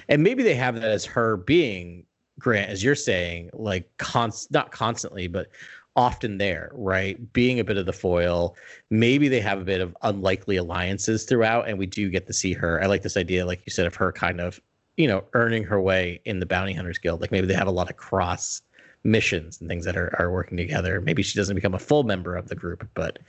[0.10, 2.06] And maybe they have that as her being
[2.38, 5.48] Grant, as you're saying, like const not constantly, but
[5.96, 7.32] often there, right?
[7.34, 8.56] Being a bit of the foil.
[8.90, 12.54] Maybe they have a bit of unlikely alliances throughout, and we do get to see
[12.54, 12.82] her.
[12.82, 14.60] I like this idea, like you said, of her kind of,
[14.98, 17.22] you know, earning her way in the Bounty Hunters Guild.
[17.22, 18.62] Like maybe they have a lot of cross
[19.04, 21.00] missions and things that are, are working together.
[21.00, 23.20] Maybe she doesn't become a full member of the group, but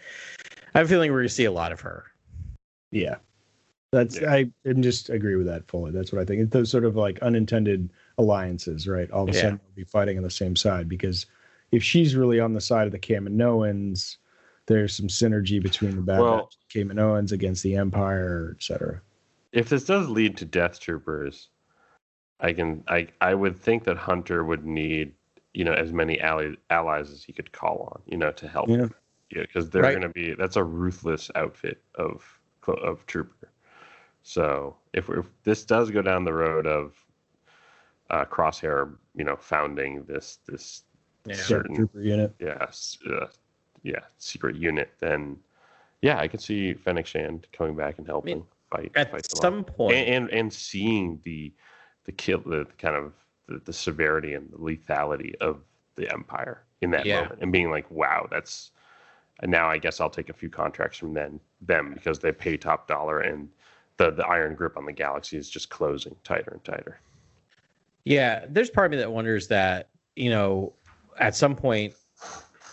[0.74, 2.04] I have a feeling we're gonna see a lot of her.
[2.90, 3.16] Yeah.
[3.92, 4.32] That's Yeah.
[4.32, 5.92] I am just agree with that fully.
[5.92, 6.42] That's what I think.
[6.42, 9.10] It's those sort of like unintended alliances, right?
[9.10, 9.40] All of a Yeah.
[9.42, 11.26] sudden they'll be fighting on the same side because
[11.72, 14.16] if she's really on the side of the Kaminoans,
[14.66, 19.00] there's some synergy between the Bad Well- Batch Kaminoans against the Empire, et cetera.
[19.52, 21.48] if this does lead to death troopers
[22.40, 25.12] i can i i would think that hunter would need
[25.54, 28.68] you know as many ally, allies as he could call on you know to help
[28.68, 28.88] Yeah.
[29.30, 29.92] yeah because they're Right.
[29.98, 32.22] going to be that's a ruthless outfit of
[32.68, 33.50] of trooper
[34.22, 36.92] so if, if this does go down the road of
[38.10, 40.82] uh crosshair you know founding this this
[41.26, 41.34] Yeah.
[41.34, 42.34] certain Trooper unit.
[42.38, 42.66] yeah,
[43.10, 43.26] uh,
[43.82, 45.36] yeah, secret unit, then
[46.02, 48.92] yeah, I could see Fennec Shand coming back and helping fight.
[48.94, 49.66] At fight some off.
[49.66, 51.52] point, and, and and seeing the
[52.04, 53.12] the kill, the kind of
[53.48, 55.60] the, the severity and the lethality of
[55.96, 57.22] the Empire in that Yeah.
[57.22, 58.70] moment, and being like, wow, that's.
[59.40, 62.56] And now I guess I'll take a few contracts from them, them because they pay
[62.56, 63.50] top dollar, and
[63.98, 67.00] the the iron grip on the galaxy is just closing tighter and tighter.
[68.04, 70.72] Yeah, there's part of me that wonders that, you know,
[71.18, 71.94] at some point,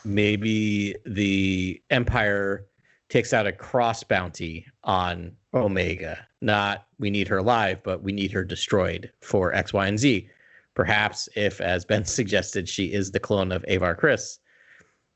[0.05, 2.67] maybe the Empire
[3.09, 5.63] takes out a cross bounty on oh.
[5.63, 6.25] Omega.
[6.41, 10.29] Not we need her alive, but we need her destroyed for X, Y, and Z.
[10.73, 14.39] Perhaps if, as Ben suggested, she is the clone of Avar Kriss.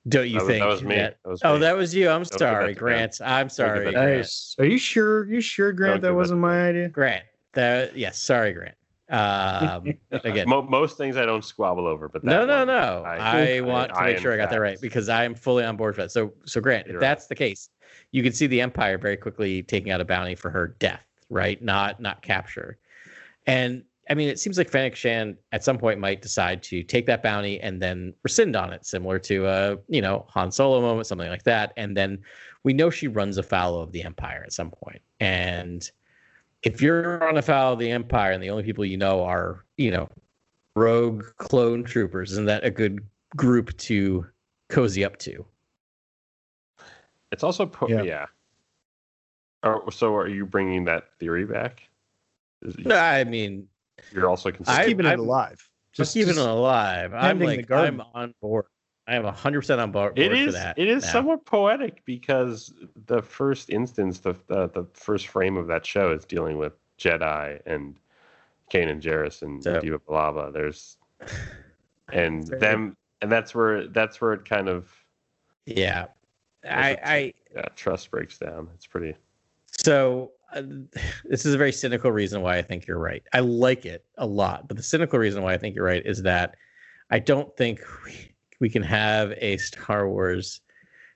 [0.07, 0.61] Don't you That was- think?
[0.63, 0.95] that was me.
[0.95, 1.59] that- That was oh, me.
[1.61, 2.09] that was you.
[2.09, 3.19] I'm give that sorry, to Grant.
[3.23, 3.95] I'm sorry, Grant.
[3.95, 4.55] Nice.
[4.59, 5.25] Are you sure?
[5.25, 6.89] You sure, Grant, Don't that wasn't that my idea?
[6.89, 7.25] Grant.
[7.53, 8.75] That yes, sorry, Grant.
[9.09, 13.03] Um, again, Mo- most things I don't squabble over, but that no, no, one, no.
[13.05, 15.77] I, I- want to make am sure I got that right because I'm fully on
[15.77, 16.11] board with that.
[16.11, 17.69] So, so Grant, if You're that's the case,
[18.11, 21.61] you can see the Empire very quickly taking out a bounty for her death, right?
[21.61, 22.77] Not not capture.
[23.45, 27.05] And I mean, it seems like Fennec Shand at some point might decide to take
[27.07, 31.07] that bounty and then rescind on it, similar to a you know Han Solo moment,
[31.07, 31.73] something like that.
[31.77, 32.19] And then
[32.63, 35.01] we know she runs afoul of the Empire at some point.
[35.19, 35.89] And
[36.63, 39.91] if you're on afoul of the Empire and the only people you know are you
[39.91, 40.09] know
[40.75, 42.99] rogue clone troopers, isn't that a good
[43.35, 44.25] group to
[44.69, 45.45] cozy up to?
[47.31, 48.03] It's also po- Yeah.
[48.03, 48.25] yeah.
[49.63, 51.81] Oh, so are you bringing that theory back?
[52.61, 53.67] No, I mean,
[54.11, 54.87] You're also considering.
[54.87, 55.67] Keeping it alive.
[55.93, 57.13] just keeping it alive.
[57.13, 57.69] I'm like.
[57.71, 58.65] I'm on board.
[59.07, 60.77] I am 100% on board, it for that.
[60.77, 61.11] It is now.
[61.11, 62.73] somewhat poetic because
[63.05, 67.59] the first instance, the, the the first frame of that show is dealing with Jedi
[67.65, 67.97] and
[68.71, 70.51] Kanan Jarrus and So- Depa Billaba.
[70.51, 70.97] There's
[72.11, 74.91] and them, and that's where that's where it kind of
[75.65, 76.07] Yeah.
[76.69, 78.67] I, I yeah, trust breaks down.
[78.73, 79.15] It's pretty.
[79.71, 80.63] so uh,
[81.23, 83.23] this is a very cynical reason why I think you're right.
[83.31, 86.23] I like it a lot, but the cynical reason why I think you're right is
[86.23, 86.55] that
[87.09, 90.61] I don't think we, we can have a Star Wars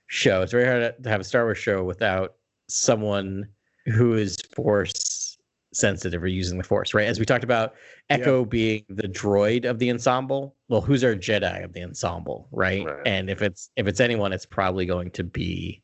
[0.06, 0.42] show.
[0.42, 2.34] It's very hard to have a Star Wars show without
[2.68, 3.46] someone
[3.86, 5.36] who is force
[5.74, 7.06] sensitive or using the force, right?
[7.06, 7.74] As we talked about
[8.10, 10.54] Echo being the droid of the ensemble.
[10.68, 12.84] Well, who's our Jedi of the ensemble, right?
[12.84, 13.06] Right.
[13.06, 15.82] And if it's if it's anyone, it's probably going to be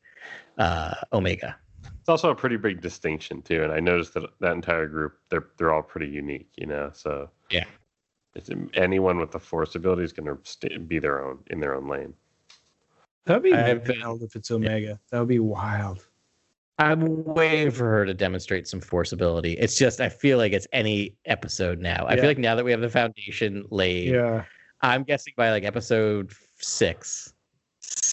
[0.58, 1.56] uh Omega.
[2.00, 5.46] It's also a pretty big distinction too, and I noticed that that entire group they're
[5.56, 6.90] they're all pretty unique, you know.
[6.92, 7.64] So Yeah.
[8.38, 11.74] It's, anyone with the force ability is going to st- be their own in their
[11.74, 12.14] own lane.
[13.26, 14.98] That'd be I've wild if it's Omega.
[15.10, 16.06] That would be wild.
[16.78, 19.54] I'm waiting for her to demonstrate some force ability.
[19.54, 22.06] It's just I feel like it's any episode now.
[22.08, 24.44] I feel like now that we have the foundation laid, Yeah.
[24.80, 27.34] I'm guessing by like episode six,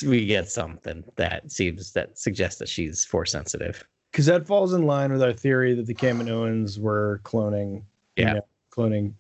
[0.06, 3.86] we get something that seems that suggests that she's force sensitive.
[4.12, 7.84] Because that falls in line with our theory that the Kaminoans were cloning.
[8.16, 9.14] you know, cloning.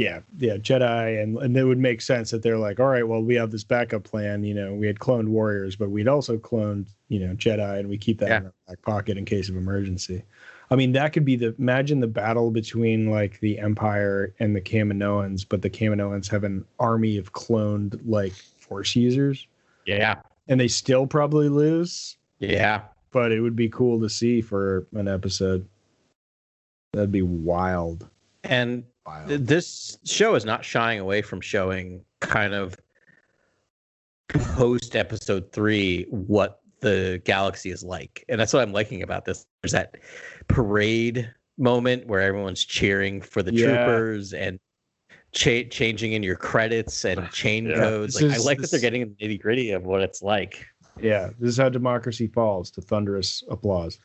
[0.00, 3.22] Yeah, yeah, Jedi, and and it would make sense that they're like, all right, well,
[3.22, 4.42] we have this backup plan.
[4.44, 7.98] You know, we had cloned warriors, but we'd also cloned, you know, Jedi, and we
[7.98, 10.22] keep that in our back pocket in case of emergency.
[10.70, 14.60] I mean, that could be the imagine the battle between like the Empire and the
[14.62, 19.46] Kaminoans, but the Kaminoans have an army of cloned like Force users,
[19.84, 22.16] Yeah, and they still probably lose.
[22.38, 22.82] yeah.
[23.10, 25.66] But it would be cool to see for an episode.
[26.94, 28.08] That'd be wild.
[28.44, 28.84] And
[29.26, 32.76] This show is not shying away from showing kind of
[34.28, 39.44] post episode three what the galaxy is like and that's what i'm liking about this
[39.60, 39.96] there's that
[40.48, 43.66] parade moment where everyone's cheering for the Yeah.
[43.84, 44.58] troopers and
[45.32, 47.74] cha- changing in your credits and chain Yeah.
[47.76, 50.22] codes This like i is- like that they're getting the nitty gritty of what it's
[50.22, 50.64] like
[51.00, 53.98] Yeah, this is how democracy falls to thunderous applause.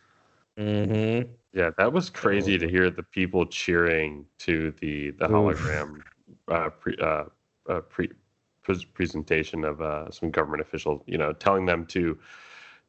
[0.57, 1.21] hmm
[1.55, 6.01] Yeah, that was crazy to hear the people cheering to the the hologram
[6.49, 7.23] uh, pre, uh,
[7.69, 8.09] uh, pre,
[8.61, 11.01] pres- presentation of uh, some government official.
[11.07, 12.19] You know, telling them to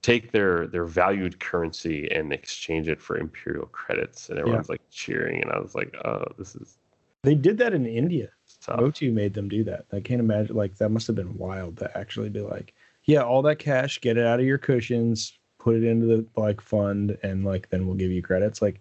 [0.02, 5.40] take their their valued currency and exchange it for imperial credits, and everyone's like cheering,
[5.42, 6.76] and I was like, oh, this is
[7.22, 8.31] They did that in India.
[8.76, 9.87] Modi made them do that.
[9.92, 10.57] I can't imagine.
[10.57, 12.74] Like that must have been wild to actually be like,
[13.05, 16.61] yeah, all that cash, get it out of your cushions, put it into the like
[16.61, 18.62] fund, and like then we'll give you credits.
[18.62, 18.81] Like,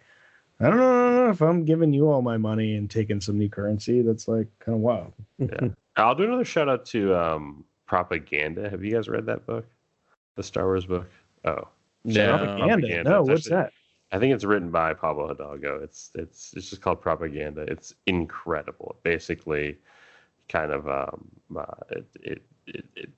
[0.60, 3.20] I don't know, I don't know if I'm giving you all my money and taking
[3.20, 4.04] some new currency.
[4.04, 5.12] That's like kind of wild.
[5.40, 5.70] Yeah.
[5.98, 8.70] I'll do another shout out to um, Propaganda.
[8.70, 9.66] Have you guys read that book,
[10.36, 11.10] the Star Wars book?
[11.44, 11.68] Oh,
[12.04, 12.38] No.
[12.38, 12.68] Propaganda.
[12.68, 13.10] Propaganda.
[13.10, 13.72] No, It's what's actually- that?
[14.12, 15.80] I think it's written by Pablo Hidalgo.
[15.82, 17.62] It's it's it's just called Propaganda.
[17.64, 18.96] It's incredible.
[19.02, 19.78] Basically,
[20.48, 23.10] kind of um, uh, it, it it it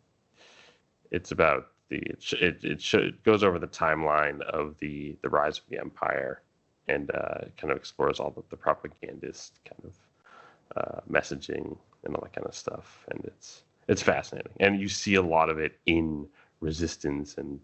[1.11, 5.65] it's about the it it, it goes over the timeline of the the rise of
[5.69, 6.41] the empire
[6.87, 9.93] and uh, kind of explores all the, the propagandist kind of
[10.77, 13.05] uh, messaging and all that kind of stuff.
[13.11, 16.27] And it's it's fascinating, and you see a lot of it in
[16.59, 17.59] Resistance and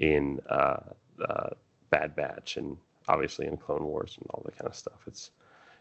[0.00, 0.80] in uh,
[1.26, 1.50] uh,
[1.90, 2.76] Bad Batch, and
[3.08, 5.00] obviously in Clone Wars and all that kind of stuff.
[5.06, 5.30] It's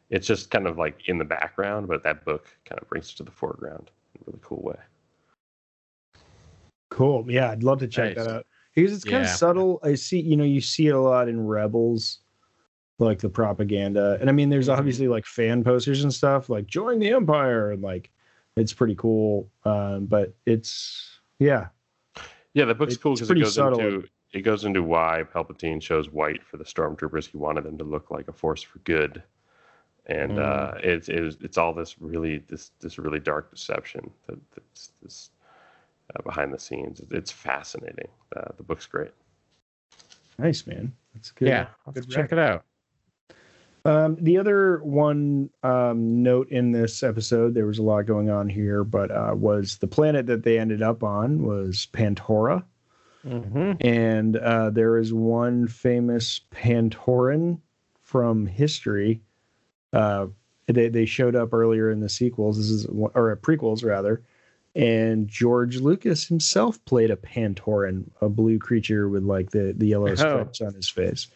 [0.09, 3.17] it's just kind of like in the background, but that book kind of brings it
[3.17, 4.77] to the foreground in a really cool way.
[6.93, 7.25] Cool.
[7.27, 8.23] Yeah, I'd love to check Nice.
[8.25, 9.79] that out because it's kind of subtle.
[9.83, 12.19] I see, you know, you see it a lot in Rebels,
[12.99, 14.77] like the propaganda, and I mean, there's Mhm.
[14.77, 18.11] obviously like fan posters and stuff, like "Join the Empire," and like
[18.55, 19.49] it's pretty cool.
[19.65, 21.69] Um, but it's yeah,
[22.53, 23.79] Yeah, the book's It's cool because it goes subtle.
[23.81, 27.27] into it goes into why Palpatine chose white for the stormtroopers.
[27.27, 29.23] He wanted them to look like a force for good,
[30.05, 30.39] and Mm.
[30.39, 35.31] uh, it's it's it's all this really this this really dark deception that, that's this
[36.15, 37.01] uh, behind the scenes.
[37.11, 38.09] It's fascinating.
[38.35, 39.11] Uh, the book's great.
[40.37, 40.93] nice man.
[41.13, 41.47] That's good.
[41.47, 42.65] yeah I'll have check it out
[43.85, 48.47] Um, the other one um, note in this episode, there was a lot going on
[48.49, 52.63] here, but uh, was the planet that they ended up on was Pantora.
[53.23, 57.59] hmm and uh, there is one famous Pantoran
[58.01, 59.21] from history.
[59.91, 60.27] Uh,
[60.67, 62.57] they they showed up earlier in the sequels.
[62.57, 64.23] This is or prequels rather,
[64.75, 70.09] and George Lucas himself played a Pantoran, a blue creature with like the the yellow
[70.11, 70.15] Oh.
[70.15, 71.27] stripes on his face.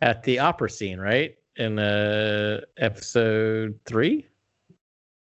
[0.00, 4.26] at the opera scene right in uh episode three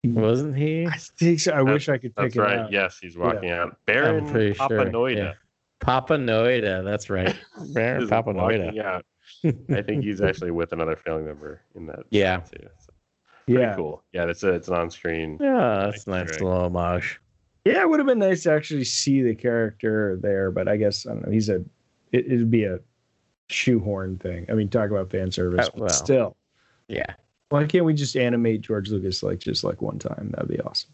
[0.04, 1.52] wasn't he I think so.
[1.52, 2.60] I That's- wish I could pick That's it That's right.
[2.60, 2.72] out.
[2.72, 3.78] Yes, he's walking out.
[3.86, 5.34] Baron I'm sure, Papanoida yeah.
[5.82, 7.36] Papanoida, that's right.
[7.74, 9.02] Baron is Papanoida.
[9.70, 12.00] I think he's actually with another family member in that.
[12.10, 12.38] Yeah.
[12.38, 12.87] Too, so.
[13.48, 14.04] Pretty Yeah, cool.
[14.14, 15.38] Yeah, that's a, it's an on-screen.
[15.42, 16.42] Yeah, that's a nice Right.
[16.42, 17.20] little homage.
[17.66, 17.82] yeah.
[17.82, 21.14] It would have been nice to actually see the character there, but I guess I
[21.14, 21.32] don't know.
[21.32, 21.56] He's a
[22.12, 22.80] it, it'd be a
[23.50, 24.46] shoehorn thing.
[24.50, 26.36] I mean, talk about fan service, Uh, but still.
[26.88, 27.14] Yeah.
[27.50, 30.32] Why can't we just animate George Lucas like just like one time?
[30.34, 30.90] That'd be awesome.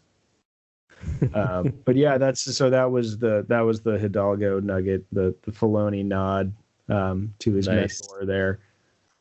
[1.34, 5.50] um, but yeah, that's so that was the that was the Hidalgo nugget, the the
[5.52, 6.54] Filoni nod
[6.88, 8.00] um, to his Nice.
[8.08, 8.60] mentor there,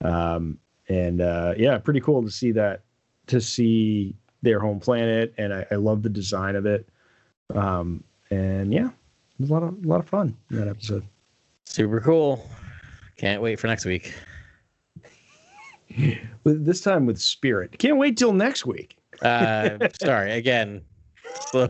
[0.02, 2.82] um, and uh, yeah, pretty cool to see that
[3.28, 6.88] to see their home planet, and I, I love the design of it,
[7.56, 11.04] um, and yeah, it was a lot of a lot of fun in that episode.
[11.66, 12.50] Super cool.
[13.18, 14.14] Can't wait for next week.
[16.44, 18.98] With this time with Spirit, can't wait till next week.
[19.22, 20.82] Uh, sorry again.
[21.50, 21.70] Slow,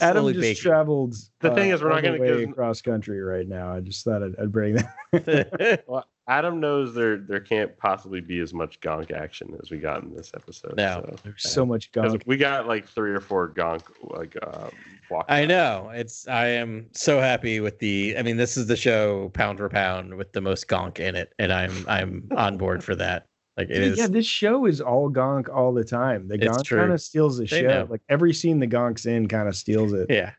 [0.00, 0.62] Adam just baking.
[0.62, 1.16] traveled.
[1.40, 3.72] The thing uh, is, we're not gonna way give- across country right now.
[3.72, 5.82] I just thought I'd, I'd bring that.
[5.88, 10.02] Well, Adam knows there there can't possibly be as much gonk action as we got
[10.02, 10.74] in this episode.
[10.76, 11.04] No.
[11.06, 11.16] so.
[11.22, 12.22] There's so much gunk.
[12.26, 14.70] we got like three or four gonk like um,
[15.10, 15.26] walk.
[15.28, 15.90] I know.
[15.92, 19.68] It's I am so happy with the I mean this is the show pound for
[19.68, 23.26] pound with the most gonk in it and I'm I'm on board for that.
[23.58, 26.28] Like it is Yeah, this show is all gonk all the time.
[26.28, 27.68] The It's gonk kind of steals the They show.
[27.68, 27.86] know.
[27.90, 30.06] Like every scene the gonk's in kind of steals it.
[30.08, 30.32] Yeah.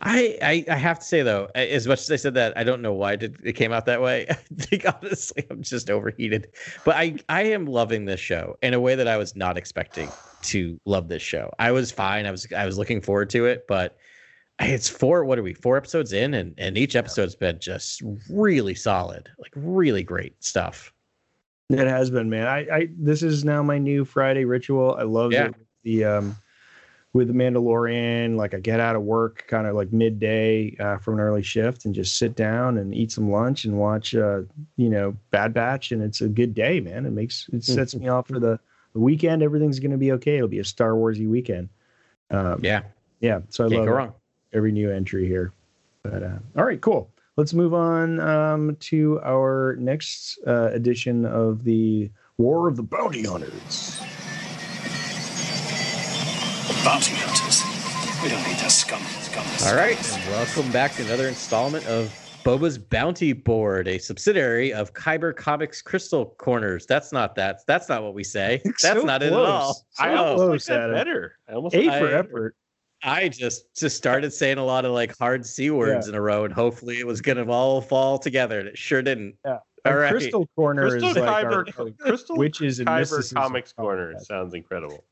[0.00, 2.82] I, I I have to say though, as much as I said that, I don't
[2.82, 4.26] know why it, it came out that way.
[4.30, 6.48] I think honestly, I'm just overheated.
[6.84, 10.10] But I I am loving this show in a way that I was not expecting
[10.42, 11.52] to love this show.
[11.58, 12.26] I was fine.
[12.26, 13.96] I was I was looking forward to it, but
[14.60, 15.24] it's four.
[15.24, 15.54] What are we?
[15.54, 20.92] Four episodes in, and and each episode's been just really solid, like really great stuff.
[21.70, 22.46] It has been, man.
[22.46, 24.96] I, I this is now my new Friday ritual.
[24.98, 25.48] I love Yeah.
[25.48, 25.54] it.
[25.84, 26.36] The um
[27.14, 31.14] with the Mandalorian, like I get out of work kind of like midday uh, from
[31.14, 34.42] an early shift and just sit down and eat some lunch and watch uh,
[34.76, 37.06] you know, Bad Batch and it's a good day, man.
[37.06, 38.60] It makes it sets me off for the,
[38.92, 39.42] the weekend.
[39.42, 40.36] Everything's gonna be okay.
[40.36, 41.70] It'll be a Star Warsy weekend.
[42.30, 42.82] Um, Yeah,
[43.20, 43.40] yeah.
[43.48, 44.14] So I can't love wrong.
[44.52, 45.52] every new entry here.
[46.02, 47.10] But uh, all right, cool.
[47.36, 53.22] Let's move on um, to our next uh, edition of the War of the Bounty
[53.22, 54.00] Hunters.
[56.84, 57.62] Bounty hunters.
[58.22, 59.00] We don't need their scum.
[59.20, 62.08] scum All right, and welcome back to another installment of
[62.44, 66.86] Boba's Bounty Board, a subsidiary of Kyber Comics Crystal Corners.
[66.86, 67.60] That's not that.
[67.66, 68.60] That's not what we say.
[68.82, 69.74] That's So not it at all.
[69.74, 70.94] So I almost close, like that Adam.
[70.94, 71.36] better.
[71.48, 72.56] I almost A for I- effort.
[73.04, 76.44] I just just started saying a lot of like hard c words in a row,
[76.44, 79.36] and hopefully it was gonna all fall together, and it sure didn't.
[79.44, 79.52] Yeah.
[79.52, 80.10] All Our right.
[80.10, 84.52] Crystal Corner Crystal is like our, Kyber, Crystal witches and Kyber mysticism Comics Corner sounds
[84.54, 85.04] incredible.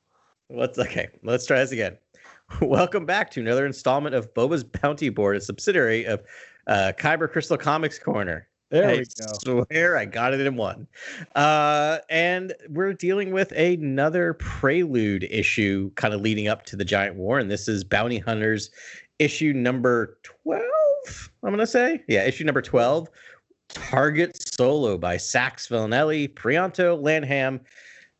[0.50, 1.08] Let's okay.
[1.22, 1.96] Let's try this again.
[2.60, 6.22] Welcome back to another installment of Boba's Bounty Board, a subsidiary of
[6.66, 8.46] uh, Kyber Crystal Comics Corner.
[8.70, 9.64] There I we go.
[9.68, 10.88] swear I got it in one.
[11.36, 17.16] Uh, and we're dealing with another prelude issue kind of leading up to the giant
[17.16, 17.38] war.
[17.38, 18.70] And this is Bounty Hunters
[19.18, 20.62] issue number 12.
[21.44, 22.02] I'm going to say.
[22.08, 23.08] Yeah, issue number 12.
[23.68, 27.60] Target Solo by Sacks Villanelli, Prianto, Lanham,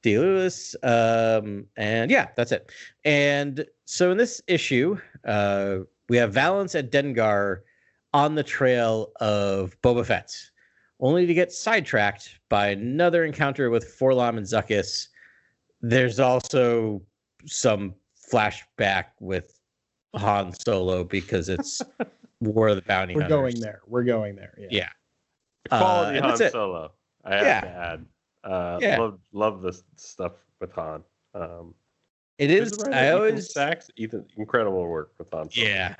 [0.07, 0.19] D.
[0.21, 0.77] Lewis.
[0.85, 2.71] Um, and yeah, that's it.
[3.05, 7.63] And so in this issue, uh, we have Valance at Dengar
[8.15, 10.33] on the trail of Boba Fett,
[11.01, 15.09] only to get sidetracked by another encounter with 4-LOM and Zuckuss.
[15.81, 17.03] There's also
[17.45, 17.93] some
[18.33, 19.59] flashback with
[20.15, 21.83] Han Solo because it's
[22.41, 23.37] War of the Bounty We're Hunters.
[23.37, 23.81] going there.
[23.89, 24.55] We're going there.
[24.57, 24.69] Yeah.
[24.71, 24.89] Yeah.
[25.69, 26.51] Quality Uh, Han.
[26.53, 26.93] Solo.
[27.25, 28.07] I have to add.
[28.47, 28.99] Uh, Yeah.
[28.99, 31.03] Love love this stuff with Han.
[31.35, 31.75] Um,
[32.39, 32.79] It who's is.
[32.79, 32.95] the?
[32.97, 33.53] I Ethan always.
[33.53, 33.91] Sacks.
[33.97, 35.51] Ethan, incredible work with Han.
[35.51, 35.67] Solo.
[35.69, 35.97] Yeah.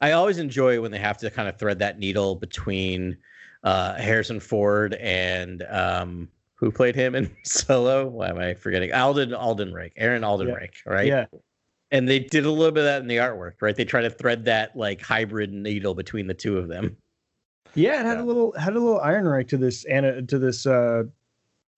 [0.00, 3.16] I always enjoy when they have to kind of thread that needle between
[3.62, 8.08] uh, Harrison Ford and um, who played him in Solo.
[8.08, 8.92] Why am I forgetting?
[8.92, 10.66] Alden Alden Rake, Aaron Alden Yeah.
[10.86, 11.06] Right?
[11.06, 11.26] Yeah.
[11.92, 13.76] And they did a little bit of that in the artwork, right?
[13.76, 16.96] They try to thread that like hybrid needle between the two of them.
[17.74, 18.24] Yeah, it had Yeah.
[18.24, 21.04] a little had a little iron right to this and to this uh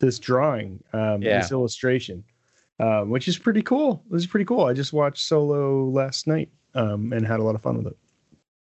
[0.01, 1.41] this drawing, um Yeah.
[1.41, 2.25] this illustration.
[2.81, 4.03] Um, which is pretty cool.
[4.11, 4.65] This is pretty cool.
[4.65, 7.97] I just watched Solo last night um and had a lot of fun with it.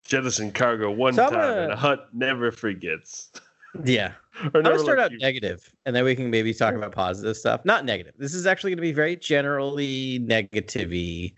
[0.05, 3.31] Jettison cargo one So time, gonna- and a hunt never forgets.
[3.85, 4.13] Yeah.
[4.43, 7.37] or I'm gonna start out you- negative, and then we can maybe talk about positive
[7.37, 7.63] stuff.
[7.67, 8.15] Not negative.
[8.17, 11.35] This is actually going to be very generally negativey.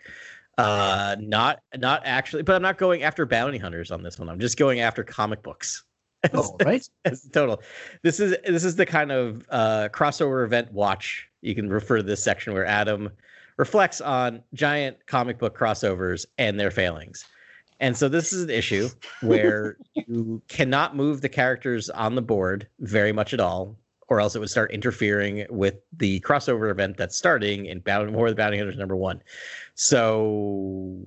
[0.57, 4.28] Uh, not not actually, but I'm not going after bounty hunters on this one.
[4.28, 5.82] I'm just going after comic books.
[6.33, 6.89] Oh, right?
[7.05, 7.62] As a total.
[8.03, 11.29] This is this is the kind of uh, crossover event watch.
[11.43, 13.11] You can refer to this section where Adam
[13.57, 17.25] reflects on giant comic book crossovers and their failings.
[17.81, 18.89] And so this is an issue
[19.21, 23.77] where you cannot move the characters on the board very much at all,
[24.09, 28.27] or else it would start interfering with the crossover event that's starting in Bounty War
[28.27, 29.23] of the Bounty Hunters number one.
[29.75, 30.99] So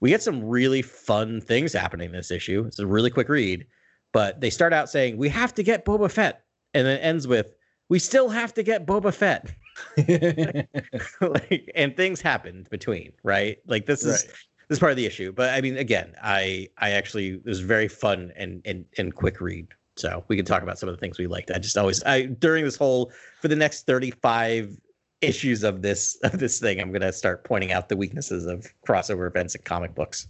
[0.00, 2.64] we get some really fun things happening in this issue.
[2.66, 3.66] It's a really quick read,
[4.14, 7.28] but they start out saying we have to get Boba Fett, and then it ends
[7.28, 7.54] with
[7.90, 9.50] we still have to get Boba Fett.
[11.20, 13.58] like, and things happened between, right?
[13.66, 14.34] Like this is Right.
[14.68, 15.32] this is part of the issue.
[15.32, 19.40] But I mean, again, I I actually it was very fun and and and quick
[19.40, 19.66] read.
[19.96, 21.50] So we can talk about some of the things we liked.
[21.50, 23.12] I just always I during this whole
[23.42, 24.76] for the next 35
[25.20, 29.26] issues of this of this thing, I'm gonna start pointing out the weaknesses of crossover
[29.26, 30.28] events and comic books.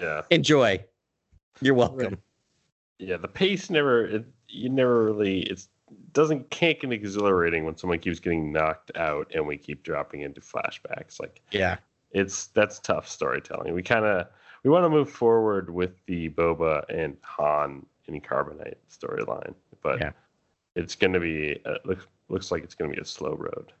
[0.00, 0.82] Yeah, Enjoy.
[1.60, 2.16] You're welcome.
[3.02, 3.16] Yeah.
[3.16, 4.06] The pace never.
[4.06, 5.40] It, you never really.
[5.42, 5.68] It's
[6.12, 10.40] doesn't can't get exhilarating when someone keeps getting knocked out and we keep dropping into
[10.40, 11.20] flashbacks.
[11.20, 11.76] Like Yeah.
[12.12, 13.74] it's that's tough storytelling.
[13.74, 14.26] We kind of
[14.62, 20.12] we want to move forward with the Boba and Han and Carbonite storyline, but Yeah.
[20.76, 23.72] it's going to be uh, looks looks like it's going to be a slow road.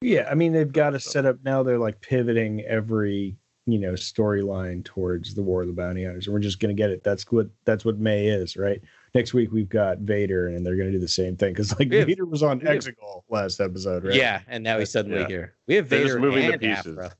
[0.00, 1.62] Yeah, I mean they've got to set up now.
[1.62, 3.36] They're like pivoting every
[3.66, 6.90] you know storyline towards the War of the Bounty Hunters, and we're just gonna get
[6.90, 7.02] it.
[7.02, 8.80] That's what that's what May is, right?
[9.14, 11.96] Next week we've got Vader, and they're gonna do the same thing because like We
[11.98, 14.14] have- Vader was on Exegol last episode, right?
[14.14, 15.28] Yeah, and now he's suddenly Yeah.
[15.28, 15.54] here.
[15.66, 16.98] We have Vader moving the and pieces.
[16.98, 17.12] Aphra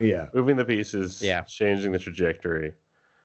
[0.00, 1.42] yeah, Moving the pieces, Yeah.
[1.42, 2.72] changing the trajectory,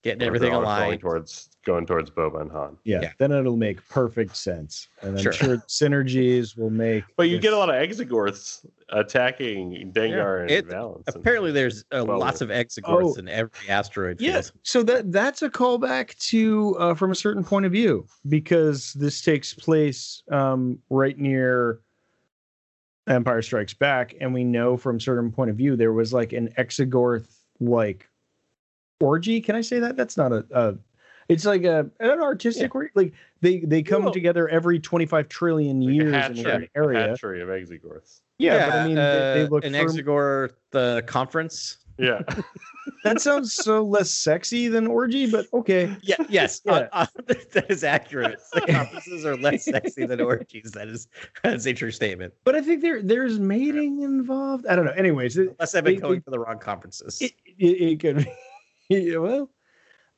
[0.06, 1.02] getting They're everything all Going aligned.
[1.02, 2.78] towards going towards Boba and Han.
[2.84, 3.00] yeah.
[3.02, 3.12] Yeah.
[3.18, 5.32] Then it'll make perfect sense, and I'm Sure.
[5.34, 7.04] sure, synergies will make.
[7.18, 11.06] But you this- get a lot of Exogorths attacking Dengar and It- Valance.
[11.08, 13.20] and- Apparently, there's uh, Well, lots of Exogorths oh.
[13.20, 17.66] in every asteroid Yeah, so that that's a callback to uh, from a certain point
[17.66, 21.80] of view because this takes place um, right near
[23.08, 26.50] Empire Strikes Back, and we know from certain point of view there was like an
[26.60, 27.28] Exogorth
[27.60, 28.08] like
[29.00, 29.42] orgy.
[29.42, 29.96] Can I say that?
[29.98, 30.46] That's not a.
[30.52, 30.76] a
[31.28, 32.92] it's like a an artistic orgy.
[32.94, 36.52] Like they they come Well- together every twenty five trillion like a years in hatchery,
[36.52, 37.08] an a area.
[37.10, 38.22] hatchery of Exogorths.
[38.38, 41.78] Yeah, but I mean they, they uh, look an firm- Exegor the conference.
[41.98, 42.22] Yeah,
[43.06, 45.96] that sounds so less sexy than orgy, but okay.
[46.04, 46.74] Yeah, yes, Yeah.
[46.74, 47.06] uh, uh,
[47.54, 48.38] that is accurate.
[48.54, 50.72] The conferences are less sexy than orgies.
[50.74, 51.08] That is
[51.42, 52.34] that is a true statement.
[52.44, 54.68] But I think there there's mating involved.
[54.68, 54.92] I don't know.
[54.92, 57.20] Anyways, it Unless I've been They- going they- to the wrong conferences.
[57.22, 58.32] it, it, it could be
[58.90, 59.50] yeah, well.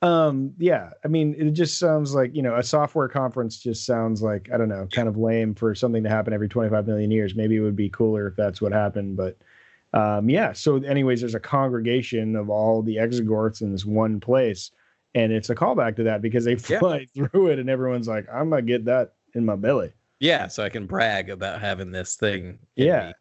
[0.04, 4.22] Um, yeah, I mean, it just sounds like you know a software conference just sounds
[4.22, 7.36] like I don't know, kind of lame for something to happen every 25 million years.
[7.36, 9.38] Maybe it would be cooler if that's what happened, but
[9.94, 10.54] um, yeah.
[10.54, 14.70] So, anyways, there's a congregation of all the Exogorths in this one place,
[15.16, 16.80] and it's a callback to that because they Yeah.
[16.80, 20.64] fly through it, and everyone's like, "I'm gonna get that in my belly." yeah, so
[20.64, 22.60] I can brag about having this thing.
[22.76, 23.14] yeah me.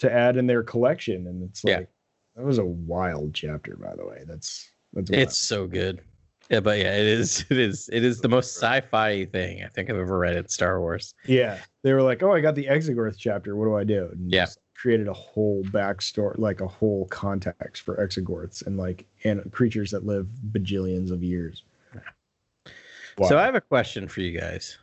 [0.00, 1.78] to add in their collection and it's Yeah.
[1.78, 1.88] like
[2.36, 6.00] that was a wild chapter by the way that's that's it's so good.
[6.50, 7.44] Yeah, but yeah, it is.
[7.50, 7.88] It is.
[7.92, 11.14] It is the most sci-fi thing I think I've ever read in Star Wars.
[11.26, 14.30] yeah they were like oh i got the exogorth chapter what do i do and
[14.32, 14.46] Yeah.
[14.74, 20.04] created a whole backstory like a whole context for exogorths and like and creatures that
[20.06, 21.62] live bajillions of years
[23.22, 24.78] So I have a question for you guys.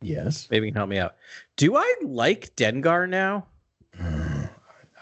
[0.00, 1.16] yes Maybe you can help me out.
[1.56, 3.46] Do I like Dengar now?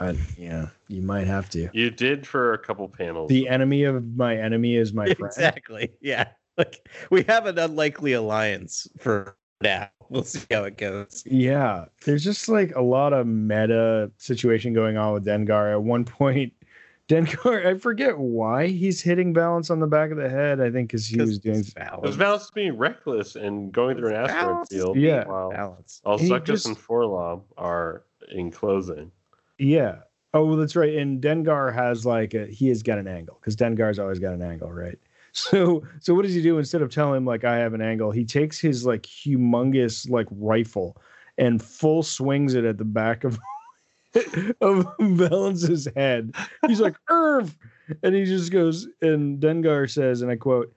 [0.03, 3.28] I, yeah you might have to you did for a couple panels.
[3.28, 5.90] the enemy of my enemy is my friend Exactly.
[6.00, 6.28] Yeah.
[6.59, 9.88] Like we have an unlikely alliance for now.
[10.11, 11.22] We'll see how it goes.
[11.24, 15.72] Yeah, there's just like a lot of meta situation going on with Dengar.
[15.72, 16.53] At one point,
[17.09, 20.61] Dengar, I forget why he's hitting Valance on the back of the head.
[20.61, 21.61] I think because he was doing.
[21.61, 24.96] it was Valance being reckless and going through an asteroid Valance field.
[24.98, 25.26] Yeah.
[25.26, 26.03] while balance.
[26.05, 29.11] Alzuckus He just- and 4-LOM are enclosing.
[29.62, 29.98] Yeah.
[30.34, 30.96] Oh, well, that's right.
[30.96, 34.42] And Dengar has like a, he has got an angle because Dengar's always got an
[34.42, 34.98] angle, right?
[35.34, 38.10] So, so what does he do instead of telling him like I have an angle?
[38.10, 40.98] He takes his like humongous like rifle
[41.38, 43.38] and full swings it at the back of
[44.60, 46.34] of Valance's head.
[46.66, 47.56] He's like Irv,
[48.02, 48.86] and he just goes.
[49.00, 50.70] And Dengar says, and I quote,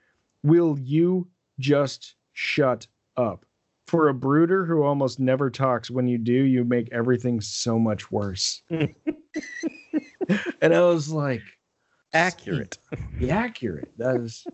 [0.43, 1.27] "Will you
[1.59, 3.45] just shut up?"
[3.87, 8.11] For a brooder who almost never talks, when you do, you make everything so much
[8.11, 8.63] worse.
[8.69, 8.89] and
[10.73, 11.41] I was like,
[12.15, 12.77] Accurate.
[13.19, 13.91] "Be accurate.
[13.97, 14.47] That is,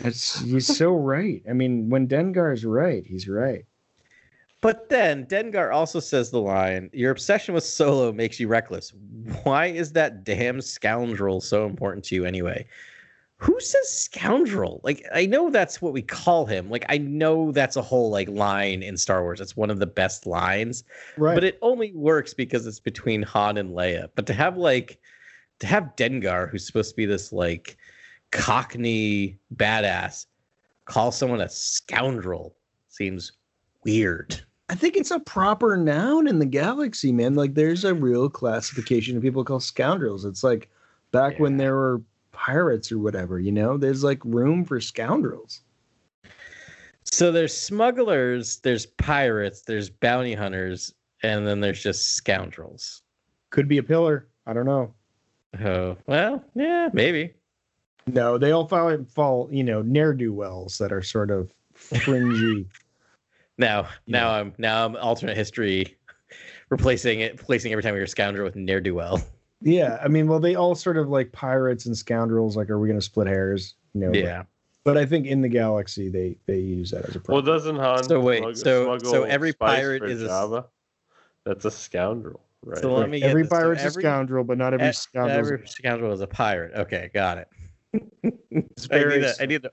[0.00, 1.42] that's he's so right.
[1.48, 3.66] I mean, when Dengar's right, he's right.
[4.62, 8.94] But then Dengar also says the line, Your obsession with Solo makes you reckless.
[9.42, 12.66] Why is that damn scoundrel so important to you anyway?
[13.42, 14.80] Who says scoundrel?
[14.84, 16.70] Like, I know that's what we call him.
[16.70, 19.40] Like, I know that's a whole like line in Star Wars.
[19.40, 20.84] It's one of the best lines.
[21.16, 21.34] Right.
[21.34, 24.10] But it only works because it's between Han and Leia.
[24.14, 25.00] But to have like
[25.58, 27.76] to have Dengar, who's supposed to be this like
[28.30, 30.26] cockney badass,
[30.84, 32.54] call someone a scoundrel
[32.90, 33.32] seems
[33.84, 34.40] weird.
[34.68, 37.34] I think it's a proper noun in the galaxy, man.
[37.34, 40.24] Like there's a real classification of people called scoundrels.
[40.24, 40.70] It's like
[41.10, 42.02] back when there were
[42.32, 45.60] pirates or whatever, you know, there's like room for scoundrels.
[47.04, 53.02] So there's smugglers, there's pirates, there's bounty hunters, and then there's just scoundrels.
[53.50, 54.28] Could be a pillar.
[54.46, 54.94] I don't know.
[55.62, 57.34] Oh, well, yeah, maybe.
[58.06, 62.66] No, they all fall, fall you know, ne'er do wells that are sort of fringy.
[63.58, 65.96] Now, now I'm now I'm alternate history,
[66.70, 69.22] replacing it, replacing every time we hear scoundrel with ne'er do well.
[69.62, 72.56] Yeah, I mean, well, they all sort of like pirates and scoundrels.
[72.56, 73.74] Like, are we going to split hairs?
[73.94, 74.08] No.
[74.10, 74.42] but- Yeah.
[74.84, 77.20] But I think in the galaxy, they they use that as a.
[77.20, 77.34] problem.
[77.34, 80.22] Well, proper- doesn't Han So wait, smuggle- so- smuggle so every spice pirate for is
[80.22, 80.64] a s- Java?
[81.44, 82.80] That's a scoundrel, right?
[82.80, 83.50] So let me get every this.
[83.50, 85.38] So pirate's every- a scoundrel, but not every e- scoundrel.
[85.38, 86.72] Every scoundrel is a pirate.
[86.74, 87.48] Okay, got it.
[88.50, 89.70] It's I need a, I need a,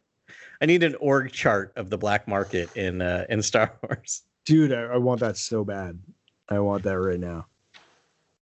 [0.61, 4.21] I need an org chart of the black market in uh, in Star Wars.
[4.45, 5.97] Dude, I, I want that so bad.
[6.49, 7.47] I want that right now.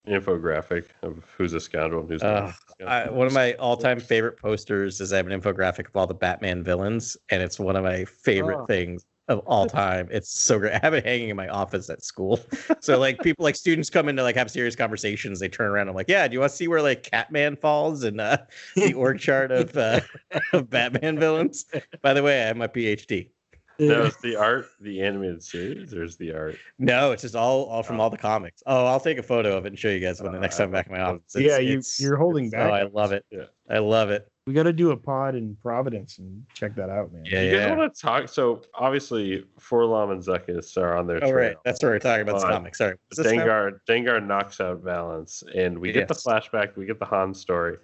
[0.07, 2.43] Infographic of who's a scoundrel and who's Uh, not.
[2.79, 3.17] a I, scoundrel.
[3.19, 6.63] one of my all-time favorite posters is I have an infographic of all the Batman
[6.63, 8.65] villains, and it's one of my favorite Oh.
[8.65, 10.07] things of all time.
[10.11, 10.73] It's so great.
[10.73, 12.39] I have it hanging in my office at school.
[12.81, 15.39] So like people, like students come in to like have serious conversations.
[15.39, 15.87] They turn around.
[15.87, 18.37] I'm like, yeah, do you want to see where like Catman falls and uh,
[18.75, 19.99] the org chart of uh,
[20.53, 21.65] of Batman villains?
[22.01, 23.29] By the way, I have my PhD.
[23.89, 26.57] Now, is the art the animated series or is the art?
[26.79, 28.61] No, it's just all all from all the comics.
[28.65, 30.65] Oh, I'll take a photo of it and show you guys when the next time
[30.67, 31.35] I'm back in my office.
[31.35, 32.69] It's- yeah, you it's- you're holding back.
[32.71, 32.73] Oh.
[32.73, 33.25] I love it.
[33.31, 33.45] Yeah.
[33.69, 34.27] I love it.
[34.47, 37.23] We got to do a pod in Providence and check that out, man.
[37.25, 38.27] Yeah, you guys want to talk?
[38.27, 41.33] So obviously, 4-LOM and Zuckuss are on their Oh, trail.
[41.35, 41.55] right.
[41.63, 42.33] That's what we're talking about.
[42.35, 42.53] This Fine.
[42.53, 42.75] comic.
[42.75, 42.95] Sorry.
[43.09, 43.45] What's this now?
[43.45, 46.75] Dengar Dengar knocks out Valance, and we get the flashback.
[46.75, 47.77] We get the Han story.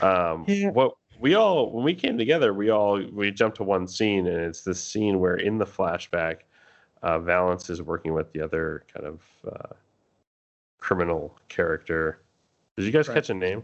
[0.00, 0.70] Um, Yeah.
[0.70, 4.36] What we all when we came together, we all we jumped to one scene, and
[4.44, 6.38] it's this scene where in the flashback,
[7.02, 9.74] uh, Valance is working with the other kind of uh,
[10.78, 12.20] criminal character.
[12.76, 13.14] Did you guys Right.
[13.16, 13.62] catch a name?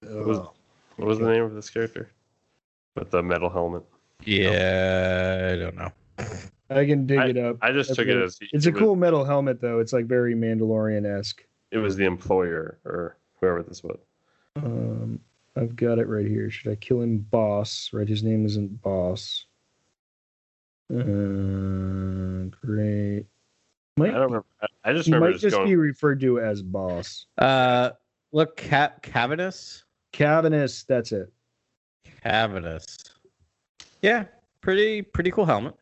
[0.00, 0.38] What was,
[0.96, 2.10] what was the name of this character
[2.96, 3.82] with the metal helmet?
[4.24, 5.90] Yeah, I don't know.
[6.70, 7.56] I can dig it up.
[7.62, 9.78] I just That's took it really- as It's a it was- cool metal helmet, though.
[9.78, 11.44] It's like very Mandalorian esque.
[11.70, 13.98] It was the employer or whoever this was.
[14.56, 15.20] Um,
[15.58, 16.50] I've got it right here.
[16.50, 17.90] Should I kill him, boss?
[17.92, 19.44] Right, his name isn't boss.
[20.92, 23.26] Uh, great.
[23.96, 24.46] Might, I don't remember.
[24.62, 25.68] I- I just remember might just just going.
[25.68, 27.26] be referred to as boss.
[27.36, 27.90] Uh,
[28.32, 29.84] look, Cap Cavernous.
[30.12, 31.30] Cavanus, that's it.
[32.22, 32.96] Cavernous.
[34.00, 34.24] Yeah,
[34.62, 35.74] pretty pretty cool helmet.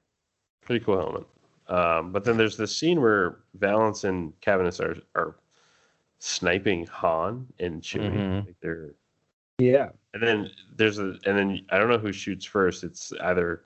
[0.62, 1.24] Pretty cool helmet.
[1.68, 5.36] Um, but then there's this scene where Valance and Cavanius are are
[6.18, 8.10] sniping Han and Chewie.
[8.12, 8.46] Mhm.
[8.46, 8.90] Like they're
[9.58, 9.88] Yeah.
[10.14, 12.84] and then there's a and then I don't know who shoots first.
[12.84, 13.62] It's either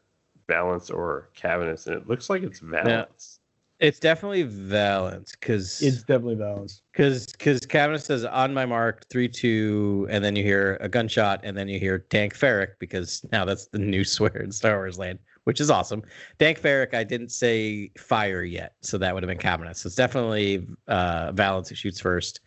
[0.48, 3.38] Valance or Cavanius, and it looks like it's Valance.
[3.80, 6.82] It's definitely Valance because It's definitely balanced.
[6.92, 11.40] because because Cavernous says on my mark three two, and then you hear a gunshot,
[11.44, 14.98] and then you hear Dank farrik because now that's the new swear in Star Wars
[14.98, 16.02] land, which is awesome.
[16.38, 19.80] Dank farrik, I didn't say fire yet, so that would have been Cavernous.
[19.80, 22.40] So it's definitely uh, Valance who shoots first,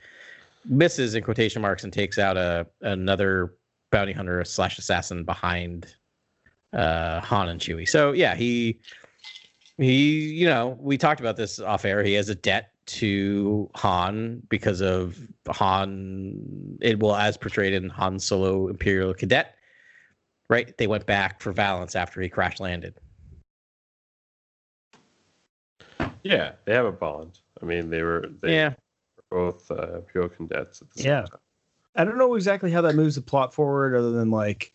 [0.66, 3.53] misses in quotation marks, and takes out a another
[3.91, 5.95] bounty hunter slash assassin behind
[6.74, 7.88] uh, Han and Chewie.
[7.88, 8.80] So yeah, he
[9.78, 14.41] he you know we talked about this off air he has a debt to han
[14.49, 15.18] because of
[15.49, 19.55] han it will as portrayed in han solo imperial cadet
[20.49, 22.93] right they went back for valance after he crash landed
[26.24, 27.39] Yeah, they have a bond.
[27.61, 28.74] I mean, they were they yeah
[29.34, 31.22] both uh, Imperial cadets at the same Yeah.
[31.22, 31.40] time.
[31.96, 34.74] I don't know exactly how that moves the plot forward, other than like,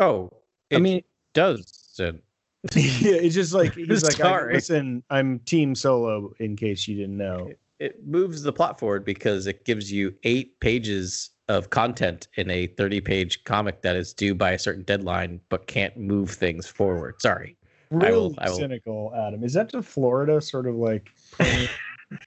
[0.00, 0.30] oh
[0.72, 2.22] I mean it does it?
[2.74, 6.32] yeah, it's just like he's like, I, listen, I'm Team Solo.
[6.40, 10.58] In case you didn't know, it moves the plot forward because it gives you eight
[10.60, 15.40] pages of content in a 30 page comic that is due by a certain deadline
[15.48, 17.56] but can't move things forward sorry
[17.90, 19.42] I will- really I will- cynical, Adam.
[19.44, 20.42] Is that to Florida?
[20.42, 21.08] Sort of like,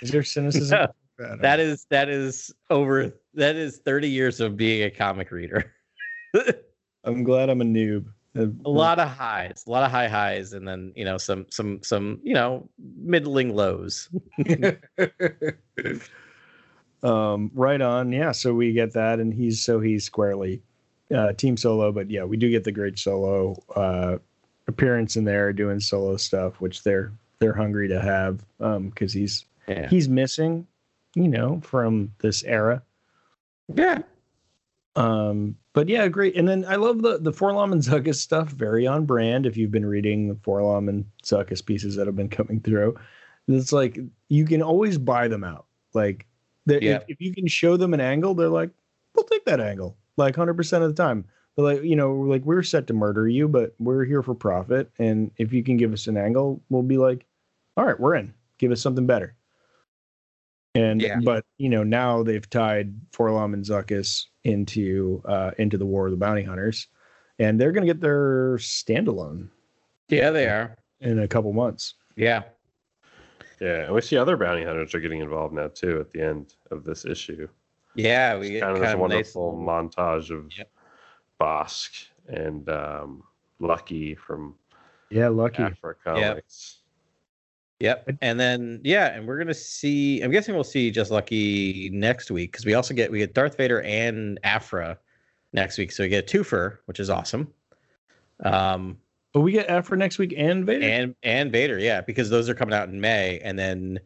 [0.02, 0.88] is there cynicism?
[1.18, 5.72] That is that is over that is 30 years of being a comic reader
[7.04, 8.06] I'm glad I'm a noob.
[8.36, 11.84] a lot of highs a lot of high highs and then you know some some
[11.84, 14.10] some you know middling lows
[17.04, 18.12] um, right on.
[18.12, 18.32] Yeah.
[18.32, 20.62] So we get that, and he's so he's squarely
[21.14, 24.18] uh, Team Solo, but yeah, we do get the great Solo uh,
[24.68, 29.90] appearance in there doing solo stuff, which they're they're hungry to have because he's yeah
[29.90, 30.68] he's missing,
[31.16, 32.84] you know, from this era.
[33.74, 34.00] yeah
[34.96, 36.36] Um, but yeah, great.
[36.36, 39.46] And then I love the the 4-LOM and Zuckuss stuff, very on brand.
[39.46, 42.98] If you've been reading the 4-LOM and Zuckuss pieces that have been coming through,
[43.48, 43.98] It's like
[44.30, 45.66] you can always buy them out.
[45.94, 46.28] Like
[46.82, 46.98] Yeah.
[46.98, 48.72] if, if you can show them an angle, they're like,
[49.16, 51.26] we'll take that angle like 100% of the time.
[51.56, 54.92] But like, you know, like we're set to murder you, but we're here for profit.
[55.00, 57.26] And if you can give us an angle, we'll be like,
[57.78, 58.34] all right, we're in.
[58.58, 59.36] Give us something better.
[60.76, 61.20] And Yeah.
[61.24, 66.12] but you know now they've tied 4-LOM and Zuckuss into uh into the War of
[66.12, 66.88] the Bounty Hunters,
[67.40, 69.50] and they're gonna get their standalone
[70.08, 70.78] Yeah, they are.
[71.02, 71.96] in a couple months.
[72.16, 72.44] Yeah.
[73.60, 76.56] Yeah, and we see other bounty hunters are getting involved now too at the end
[76.72, 77.48] of this issue.
[77.96, 80.72] Yeah, we It's get kind of this nice wonderful little- montage of Yep.
[81.40, 83.24] Bosk and um,
[83.60, 84.56] Lucky from
[85.10, 85.62] Yeah, lucky.
[85.64, 86.78] Aphra Comics.
[86.78, 86.81] Yep.
[88.22, 90.22] And then yeah, and we're gonna see.
[90.22, 93.58] I'm guessing we'll see just Lucky next week because we also get we get Darth
[93.58, 94.98] Vader and Aphra
[95.54, 97.52] next week, so we get a twofer, which is awesome.
[98.44, 98.98] Um,
[99.34, 100.86] But we get Aphra next week and Vader.
[100.86, 104.00] and and Vader, yeah, because those are coming out in May, and then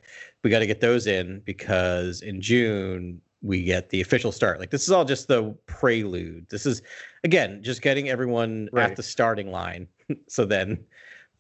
[0.44, 4.60] we got to get those in because in June we get the official start.
[4.60, 6.48] Like this is all just the prelude.
[6.50, 6.82] This is
[7.24, 8.90] again just getting everyone Right.
[8.92, 9.88] at the starting line,
[10.28, 10.84] so then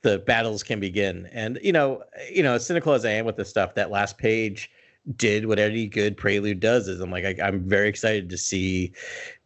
[0.05, 1.27] the battles can begin.
[1.33, 4.17] And you know, you know, as cynical as I am with this stuff, that last
[4.19, 4.69] page
[5.17, 6.87] did what any good prelude does.
[6.87, 8.91] Is I'm like I, I'm very excited to see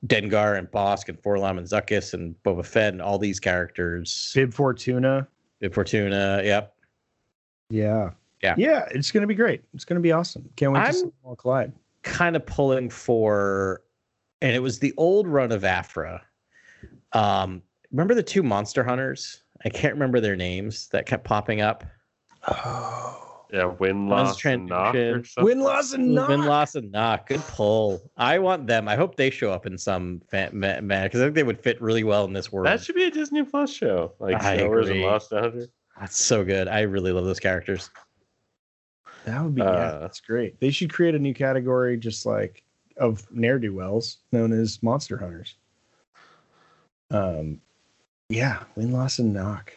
[0.05, 4.31] Dengar and Bosk and 4-LOM and Zuckuss and Boba Fett and all these characters.
[4.35, 5.25] Bib Fortuna.
[5.61, 6.75] Bib Fortuna, yep.
[7.69, 8.11] Yeah.
[8.43, 8.55] Yeah.
[8.57, 9.63] Yeah, it's gonna be great.
[9.73, 10.49] It's gonna be awesome.
[10.57, 11.71] Can't wait I'm- to see them all collide.
[12.03, 13.81] kind of pulling for
[14.41, 16.21] and it was the old run of Aphra.
[17.13, 19.43] Um remember the two monster hunters?
[19.65, 21.83] I can't remember their names that kept popping up.
[22.47, 23.25] Oh.
[23.51, 25.23] Yeah, win One's loss and knock or transition.
[25.33, 25.57] something.
[25.57, 26.27] Winloss and Nokk.
[26.29, 27.27] Win loss and knock.
[27.29, 27.99] Good pull.
[28.15, 28.87] I want them.
[28.87, 31.81] I hope they show up in some fan man because I think they would fit
[31.81, 32.67] really well in this world.
[32.67, 35.05] That should be a Disney Plus show, like I Star Wars and agree.
[35.09, 35.65] Lost Hunter.
[35.99, 36.67] That's so good.
[36.67, 37.89] I really love those characters.
[39.25, 40.59] That would be yeah, Uh, that's great.
[40.59, 42.63] They should create a new category just like
[42.97, 45.55] of ne'er do wells known as monster hunters.
[47.09, 47.61] Um
[48.29, 49.69] yeah, Winloss and Nokk.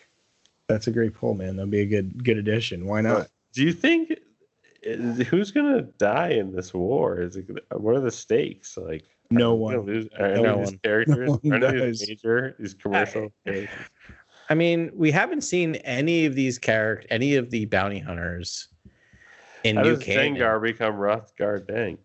[0.68, 1.57] That's a great pull, man.
[1.57, 2.86] That'd be a good good addition.
[2.86, 3.28] Why not?
[3.53, 4.12] Do you think
[4.82, 7.20] is- who's gonna die in this war?
[7.20, 8.76] Is it what are the stakes?
[8.76, 9.86] Like No are we gonna one.
[9.86, 10.78] Lose, are No any of one.
[10.84, 11.28] characters?
[11.28, 12.57] No one are these major?
[12.59, 13.68] These commercial characters?
[14.50, 18.68] I mean, we haven't seen any of these characters, any of the bounty hunters
[19.64, 20.34] in How new does canon.
[20.36, 21.96] Dengar become Rothgar Dang?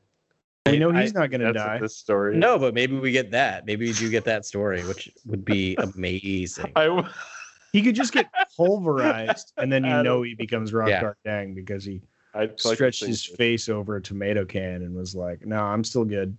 [0.72, 1.74] We know I- he's not gonna die.
[1.76, 2.38] what this story.
[2.38, 3.66] No, but maybe we get that.
[3.66, 6.72] Maybe we do get that story, which would be amazing.
[6.76, 7.08] I w-
[7.74, 10.06] He could just get pulverized and then you Adam.
[10.06, 10.78] know he becomes Yeah.
[11.02, 12.02] Rothgar Dang because he
[12.34, 15.84] I'd like stretched his that- face over a tomato can and was like, "No, I'm
[15.84, 16.36] still good."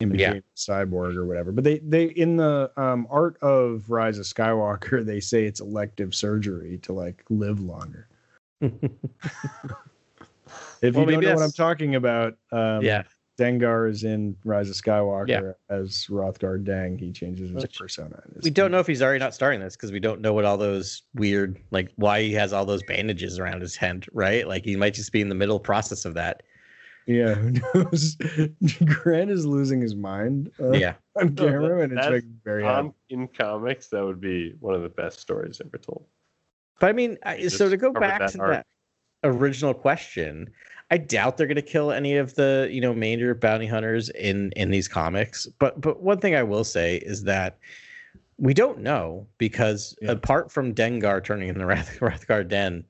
[0.00, 0.30] And Yeah.
[0.30, 1.52] became cyborg or whatever.
[1.52, 6.14] But they they in the um, art of Rise of Skywalker, they say it's elective
[6.14, 8.08] surgery to like live longer.
[10.82, 13.02] If Well, you don't maybe know what I'm talking about, um, yeah,
[13.38, 15.52] Dengar is in Rise of Skywalker Yeah.
[15.74, 16.98] as Rothgar Dang.
[16.98, 18.22] He changes his Which- persona.
[18.26, 20.32] in this we don't know if he's already not starting this because we don't know
[20.34, 24.46] what all those weird, like, why he has all those bandages around his head, right?
[24.46, 26.42] Like, he might just be in the middle process of that.
[27.06, 28.16] Yeah, who knows?
[28.84, 32.88] Grant is losing his mind uh, Yeah, on No, camera, and it's like very happy.
[32.88, 36.04] on, in comics, that would be one of the best stories ever told.
[36.78, 38.52] but I mean, I, so to go back that to arc.
[38.52, 38.66] that
[39.24, 40.50] original question,
[40.90, 44.52] I doubt they're going to kill any of the you know major bounty hunters in
[44.52, 45.46] in these comics.
[45.58, 47.58] But but one thing I will say is that
[48.38, 50.12] we don't know because Yeah.
[50.12, 52.84] apart from Dengar turning in the Wrath, Wrathgar Den,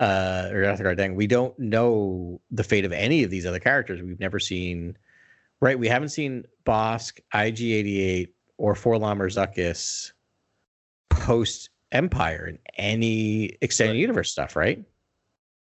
[0.00, 4.02] uh, or Wrathgar Den, we don't know the fate of any of these other characters.
[4.02, 4.96] We've never seen,
[5.60, 5.78] right?
[5.78, 10.12] We haven't seen Bosk, IG88, or 4-LOM or Zuckuss
[11.08, 14.84] post Empire in any extended universe stuff, right?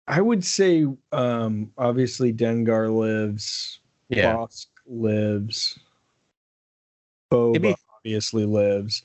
[0.08, 3.80] I would say, um, obviously, Dengar lives.
[4.10, 4.36] Yeah.
[4.36, 5.80] Bosk lives.
[7.32, 9.04] Boba Maybe- obviously lives,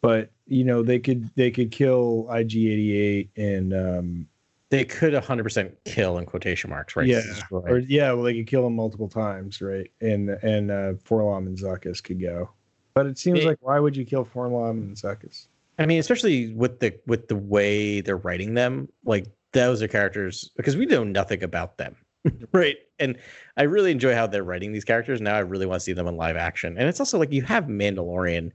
[0.00, 4.28] but you know they could they could kill IG88 and um,
[4.68, 7.06] They could 100% kill in quotation marks, right?
[7.06, 7.60] yeah, Destroy.
[7.62, 9.90] or yeah, well they could kill him multiple times, right?
[10.00, 12.50] And and uh, 4-LOM and Zuckuss could go,
[12.94, 15.46] but it seems May- like why would you kill 4-LOM and Zuckuss?
[15.78, 20.50] I mean, especially with the with the way they're writing them, like those are characters
[20.56, 21.96] because we know nothing about them,
[22.52, 22.76] right?
[22.98, 23.16] And
[23.56, 25.20] I really enjoy how they're writing these characters.
[25.20, 27.42] Now I really want to see them in live action, and it's also like you
[27.42, 28.52] have Mandalorian,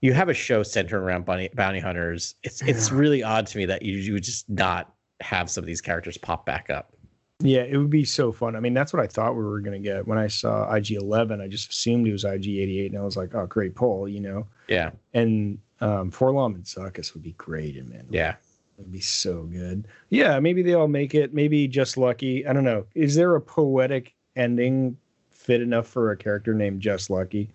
[0.00, 2.34] you have a show centered around bounty, bounty hunters.
[2.42, 5.66] It's it's really odd to me that you you would just not have some of
[5.66, 6.92] these characters pop back up.
[7.40, 8.56] Yeah, it would be so fun.
[8.56, 11.40] I mean, that's what I thought we were gonna get when I saw IG Eleven.
[11.40, 14.08] I just assumed it was IG eighty eight, and I was like, oh, great pull,
[14.08, 14.46] you know.
[14.68, 18.06] Yeah, And um, 4-LOM and Zuckuss would be great in Mandalorian.
[18.12, 18.34] yeah.
[18.78, 19.88] That'd be so good.
[20.08, 21.34] Yeah, maybe they all make it.
[21.34, 22.46] Maybe just lucky.
[22.46, 22.86] I don't know.
[22.94, 24.96] Is there a poetic ending
[25.32, 27.50] fit enough for a character named Just Lucky?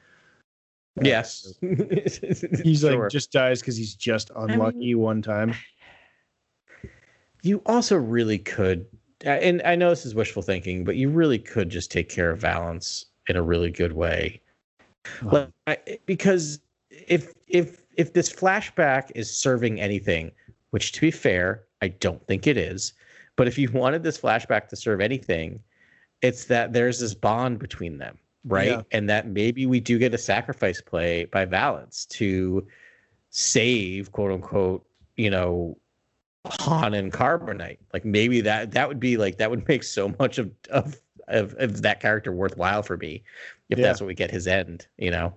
[1.02, 1.54] Yes.
[1.62, 3.04] He's Sure.
[3.04, 5.56] like just dies because he's just unlucky one time.
[7.42, 8.86] you also really could
[9.26, 12.40] and i know this is wishful thinking but you really could just take care of
[12.40, 14.40] valance in a really good way
[15.24, 16.60] like, I, because
[16.90, 20.32] if if if this flashback is serving anything
[20.74, 22.94] which to be fair i don't think it is
[23.36, 25.60] but if you wanted this flashback to serve anything
[26.22, 28.82] it's that there's this bond between them right Yeah.
[28.92, 32.66] and that maybe we do get a sacrifice play by valance to
[33.30, 35.78] save quote unquote you know
[36.60, 37.78] Han and Carbonite.
[37.94, 40.98] Like maybe that that would be like that would make so much of of
[41.30, 43.24] of, of that character worthwhile for me
[43.70, 43.86] if Yeah.
[43.86, 44.86] that's what we get his end.
[44.98, 45.34] You know.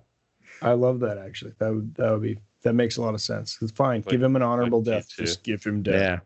[0.62, 1.52] I love that actually.
[1.58, 3.58] That would that would be that makes a lot of sense.
[3.62, 4.00] It's fine.
[4.00, 5.08] Like- give him an honorable like death.
[5.10, 5.16] T2.
[5.16, 6.20] Just give him death.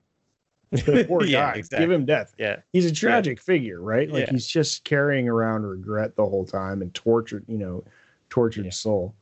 [0.73, 0.83] Yeah.
[0.85, 1.59] The poor Yeah, guy.
[1.59, 1.85] exactly.
[1.87, 2.35] Give him death.
[2.39, 2.57] Yeah.
[2.73, 4.09] He's a tragic figure, right?
[4.11, 4.33] Like Yeah.
[4.33, 7.83] he's just carrying around regret the whole time and tortured, you know,
[8.29, 8.71] tortured Yeah.
[8.71, 9.15] soul.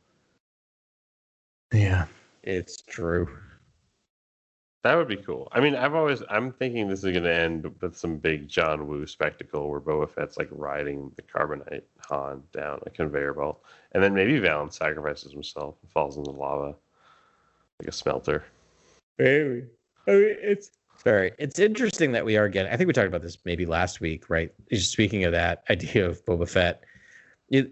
[1.73, 2.05] Yeah.
[2.43, 3.27] It's true.
[4.83, 5.49] That would be cool.
[5.51, 8.87] I mean, I've always I'm thinking this is going to end with some big John
[8.87, 13.61] Woo spectacle where Boba Fett's like riding the carbonite Han down a conveyor belt,
[13.91, 16.75] and then maybe Valen sacrifices himself and falls in the lava
[17.79, 18.43] like a smelter.
[19.17, 19.65] Maybe.
[20.07, 20.71] I mean, it's
[21.03, 21.31] sorry.
[21.37, 22.71] It's interesting that we are getting.
[22.71, 24.51] I think we talked about this maybe last week, right?
[24.71, 26.83] Just Speaking of that idea of Boba Fett,
[27.49, 27.71] it,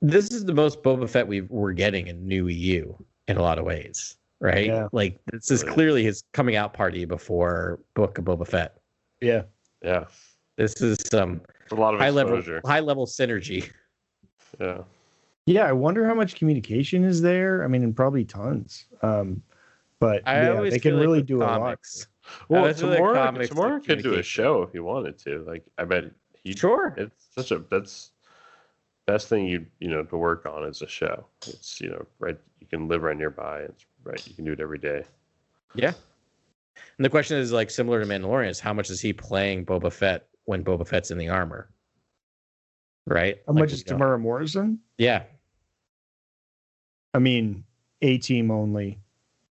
[0.00, 2.94] this is the most Boba Fett we we're getting in New EU
[3.28, 4.66] in a lot of ways, right?
[4.66, 4.88] Yeah.
[4.92, 8.76] Like this is clearly his coming out party before Book of Boba Fett.
[9.20, 9.42] Yeah.
[9.82, 10.04] Yeah,
[10.56, 13.70] This is some it's a lot of high level high level synergy.
[14.60, 14.82] Yeah,
[15.46, 15.64] Yeah.
[15.66, 17.64] I wonder how much communication is there.
[17.64, 18.86] I mean, and probably tons.
[19.02, 19.42] Um,
[19.98, 22.06] but I yeah, they can feel like really with do comics,
[22.48, 25.18] well, I feel like Temuera, comics, the Temuera could do a show if he wanted
[25.18, 25.44] to.
[25.46, 26.04] Like, I bet
[26.42, 26.52] he.
[26.52, 26.94] Sure.
[26.96, 28.10] It's such a that's
[29.06, 31.26] best thing you you know to work on is a show.
[31.46, 32.38] It's you know right.
[32.60, 33.60] You can live right nearby.
[33.60, 34.26] It's right.
[34.26, 35.04] You can do it every day.
[35.74, 35.92] Yeah.
[36.96, 39.92] And the question is like similar to Mandalorian is how much is he playing Boba
[39.92, 41.68] Fett when Boba Fett's in the armor?
[43.10, 43.38] Right?
[43.46, 44.78] How Like, much we is don't- Temuera Morrison?
[44.96, 45.24] Yeah.
[47.12, 47.64] I mean,
[48.02, 49.00] a team only.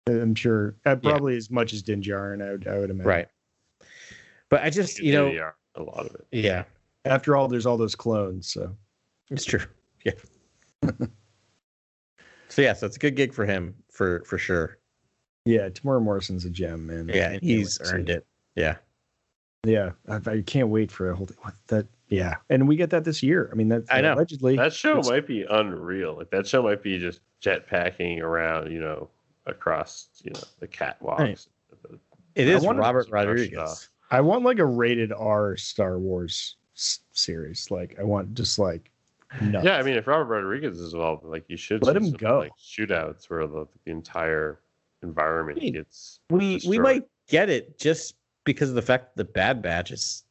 [0.07, 1.11] I'm sure uh, Yeah.
[1.11, 3.09] probably as much as Din Djarin, I would, I would imagine.
[3.09, 3.29] Right.
[4.49, 6.27] But I just, you know, Yeah, a lot of it.
[6.33, 6.65] yeah,
[7.05, 8.49] After all, there's all those clones.
[8.53, 8.75] So
[9.31, 9.61] it's true.
[10.05, 10.13] Yeah.
[12.49, 14.79] so yeah, so it's a good gig for him for for sure.
[15.45, 17.09] yeah, Temuera Morrison's a gem, man.
[17.13, 18.27] Yeah, and he's wait to see earned it.
[18.57, 18.77] Yeah.
[19.65, 21.87] Yeah, I, I can't wait for a whole what, that.
[22.11, 23.49] Yeah, and we get that this year.
[23.53, 24.15] I mean, that I know.
[24.15, 24.57] allegedly.
[24.57, 26.17] That show might be unreal.
[26.17, 29.09] Like that show might be just jetpacking around, you know,
[29.47, 31.19] across, you know, the catwalks.
[31.19, 31.47] Right.
[32.35, 33.89] It I is wonder- Robert Rodriguez.
[34.11, 37.71] I want like a rated R Star Wars s- series.
[37.71, 38.91] Like, I want just like.
[39.41, 39.65] Nuts.
[39.65, 42.39] Yeah, I mean, if Robert Rodriguez is involved, like you should Let him some, go.
[42.41, 44.59] Like shootouts where the, the entire
[45.05, 46.19] environment I mean, gets.
[46.31, 50.25] We we might get it just because of the fact that the Bad Batch is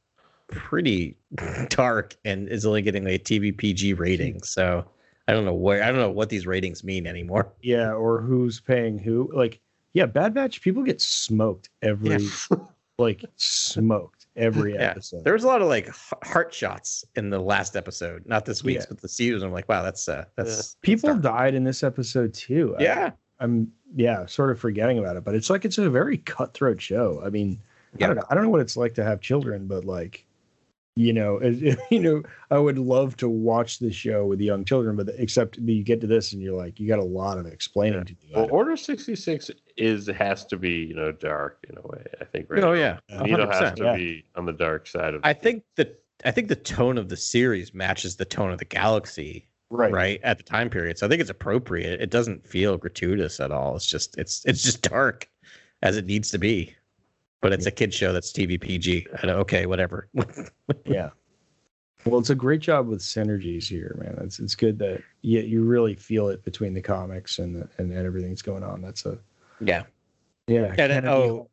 [0.49, 1.15] pretty
[1.69, 4.41] dark and is only getting like a TV PG rating.
[4.43, 4.85] So
[5.27, 7.51] I don't know where I don't know what these ratings mean anymore.
[7.61, 9.29] Yeah, or who's paying who?
[9.33, 9.59] Like,
[9.93, 12.19] yeah, Bad Batch people get smoked every,
[12.97, 14.91] like smoked every Yeah.
[14.91, 15.23] episode.
[15.23, 15.89] There was a lot of like
[16.23, 18.87] heart shots in the last episode, not this week's, Yeah.
[18.89, 19.43] but the season.
[19.47, 22.75] I'm like, wow, that's uh, that's People that's died in this episode too.
[22.79, 26.81] Yeah, I'm yeah, sort of forgetting about it, but it's like it's a very cutthroat
[26.81, 27.21] show.
[27.25, 27.59] I mean,
[27.93, 28.07] I Yeah.
[28.07, 28.23] don't know.
[28.29, 30.25] I don't know what it's like to have children, but like,
[30.99, 32.21] you know, it, you know,
[32.51, 36.01] I would love to watch the show with the young children, but except you get
[36.01, 38.03] to this and you're like, you got a lot of explaining Yeah.
[38.03, 38.27] to do.
[38.35, 42.03] Well, Order sixty six is has to be you know dark in a way.
[42.19, 42.47] I think.
[42.49, 42.63] Right.
[42.65, 43.75] oh yeah, You know, has 100%.
[43.77, 43.95] to yeah.
[43.95, 45.21] be on the dark side of.
[45.23, 45.95] I think the
[46.25, 49.93] I think the tone of the series matches the tone of the galaxy, right.
[49.93, 50.97] right, at the time period.
[50.97, 52.01] So I think it's appropriate.
[52.01, 53.77] It doesn't feel gratuitous at all.
[53.77, 55.29] It's just it's it's just dark
[55.81, 56.75] as it needs to be.
[57.41, 59.07] But it's a kid show that's TV PG.
[59.21, 60.07] And okay, whatever.
[60.85, 61.09] Yeah.
[62.05, 64.17] Well, it's a great job with synergies here, man.
[64.23, 67.91] It's it's good that you you really feel it between the comics and the, and,
[67.91, 68.81] and everything that's going on.
[68.81, 69.17] That's a
[69.59, 69.83] yeah.
[70.47, 70.73] yeah.
[70.77, 71.49] And, oh.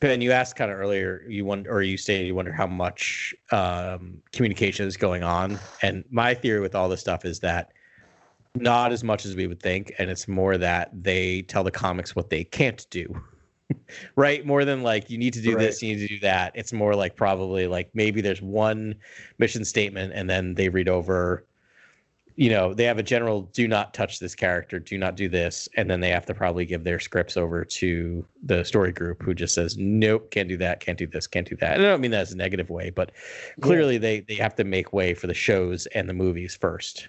[0.00, 3.34] Ben, you asked kind of earlier, you wonder, or you stated you wonder how much
[3.52, 5.58] um, communication is going on.
[5.82, 7.72] And my theory with all this stuff is that
[8.54, 12.16] not as much as we would think, and it's more that they tell the comics
[12.16, 13.14] what they can't do.
[14.16, 14.44] right?
[14.44, 15.66] More than like you need to do Right.
[15.66, 16.52] this, you need to do that.
[16.54, 18.94] It's more like probably like maybe there's one
[19.38, 21.44] mission statement, and then they read over
[22.36, 25.68] you know, they have a general do not touch this character, do not do this,
[25.76, 29.34] and then they have to probably give their scripts over to the story group who
[29.34, 31.76] just says, nope, can't do that, can't do this, can't do that.
[31.76, 33.12] And I don't mean that as a negative way, but
[33.60, 37.08] clearly they they have to make way for the shows and the movies first.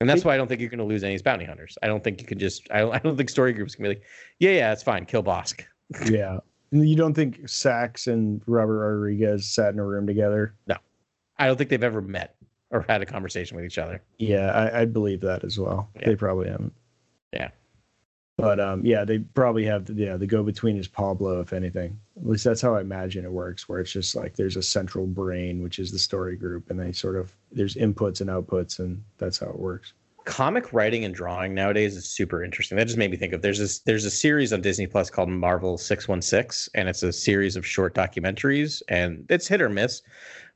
[0.00, 1.78] And that's why I don't think you're going to lose any of these bounty hunters.
[1.82, 2.70] I don't think you can just.
[2.70, 4.02] I don't, I don't think story groups can be like,
[4.38, 5.64] yeah, yeah, it's fine, kill Bosk.
[6.10, 6.38] yeah.
[6.70, 10.54] You don't think Sacks and Robert Rodriguez sat in a room together?
[10.66, 10.76] No,
[11.38, 12.34] I don't think they've ever met
[12.70, 14.02] or had a conversation with each other.
[14.18, 15.88] Yeah, I, I believe that as well.
[15.96, 16.06] Yeah.
[16.06, 16.74] They probably haven't.
[18.38, 19.88] But um, yeah, they probably have.
[19.88, 21.98] Yeah, the go between is Pablo, if anything.
[22.18, 23.68] At least that's how I imagine it works.
[23.68, 26.92] Where it's just like there's a central brain, which is the story group, and they
[26.92, 29.94] sort of there's inputs and outputs, and that's how it works.
[30.26, 32.76] comic writing and drawing nowadays is super interesting.
[32.76, 35.28] That just made me think of there's this there's a series on Disney Plus called
[35.30, 40.02] Marvel 616 and it's a series of short documentaries and it's hit or miss,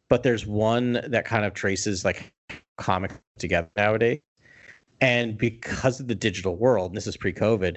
[0.09, 2.33] but there's one that kind of traces like
[2.77, 4.21] comic together nowadays.
[5.01, 7.77] And because of the digital world, and this is pre-COVID,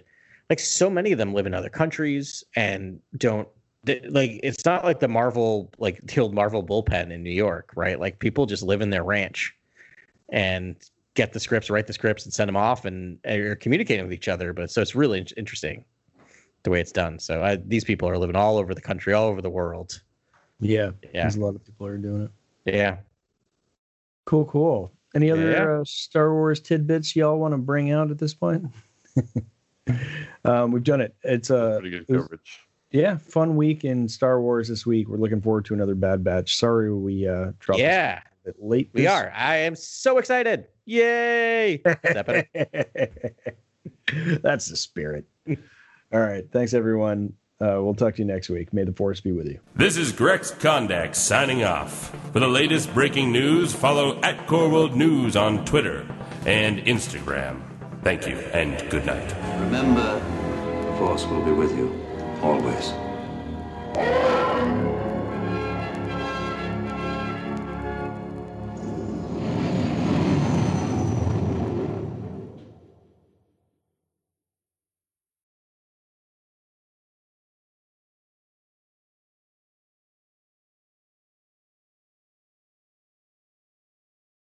[0.49, 3.47] like so many of them live in other countries and don't
[3.85, 7.71] they- like it's not like the Marvel like the old Marvel bullpen in New York,
[7.75, 7.99] right?
[7.99, 9.53] Like people just live in their ranch
[10.29, 10.75] and
[11.15, 14.27] get the scripts, write the scripts, and send them off, and you're communicating with each
[14.27, 14.51] other.
[14.53, 15.85] But so it's really interesting
[16.63, 17.19] the way it's done.
[17.19, 20.01] So I, these people are living all over the country, all over the world.
[20.59, 22.23] Yeah, Yeah, there's a lot of people are doing
[22.65, 22.73] it.
[22.73, 22.97] yeah.
[24.25, 24.93] Cool, cool.
[25.15, 25.79] Any other Yeah.
[25.79, 28.65] uh, Star Wars tidbits y'all want to bring out at this point?
[30.45, 31.15] um, we've done it.
[31.23, 32.59] It's a Pretty good was- coverage.
[32.91, 35.07] yeah, fun week in Star Wars this week.
[35.07, 36.55] We're looking forward to another Bad Batch.
[36.57, 38.89] Sorry we uh, dropped Yeah, a bit late.
[38.93, 39.31] we are.
[39.35, 40.65] I am so excited.
[40.85, 41.77] Yay!
[41.83, 42.47] That?
[44.41, 45.25] That's the spirit.
[45.47, 46.43] All right.
[46.51, 47.33] Thanks, everyone.
[47.63, 48.73] Uh, we'll talk to you next week.
[48.73, 49.57] May the force be with you.
[49.75, 52.13] This is Grex Kondak signing off.
[52.33, 56.05] For the latest breaking news, follow at Core World News on Twitter
[56.45, 57.61] and Instagram.
[58.03, 59.33] Thank you and good night.
[59.61, 61.97] Remember, the Force will be with you,
[62.41, 62.91] always.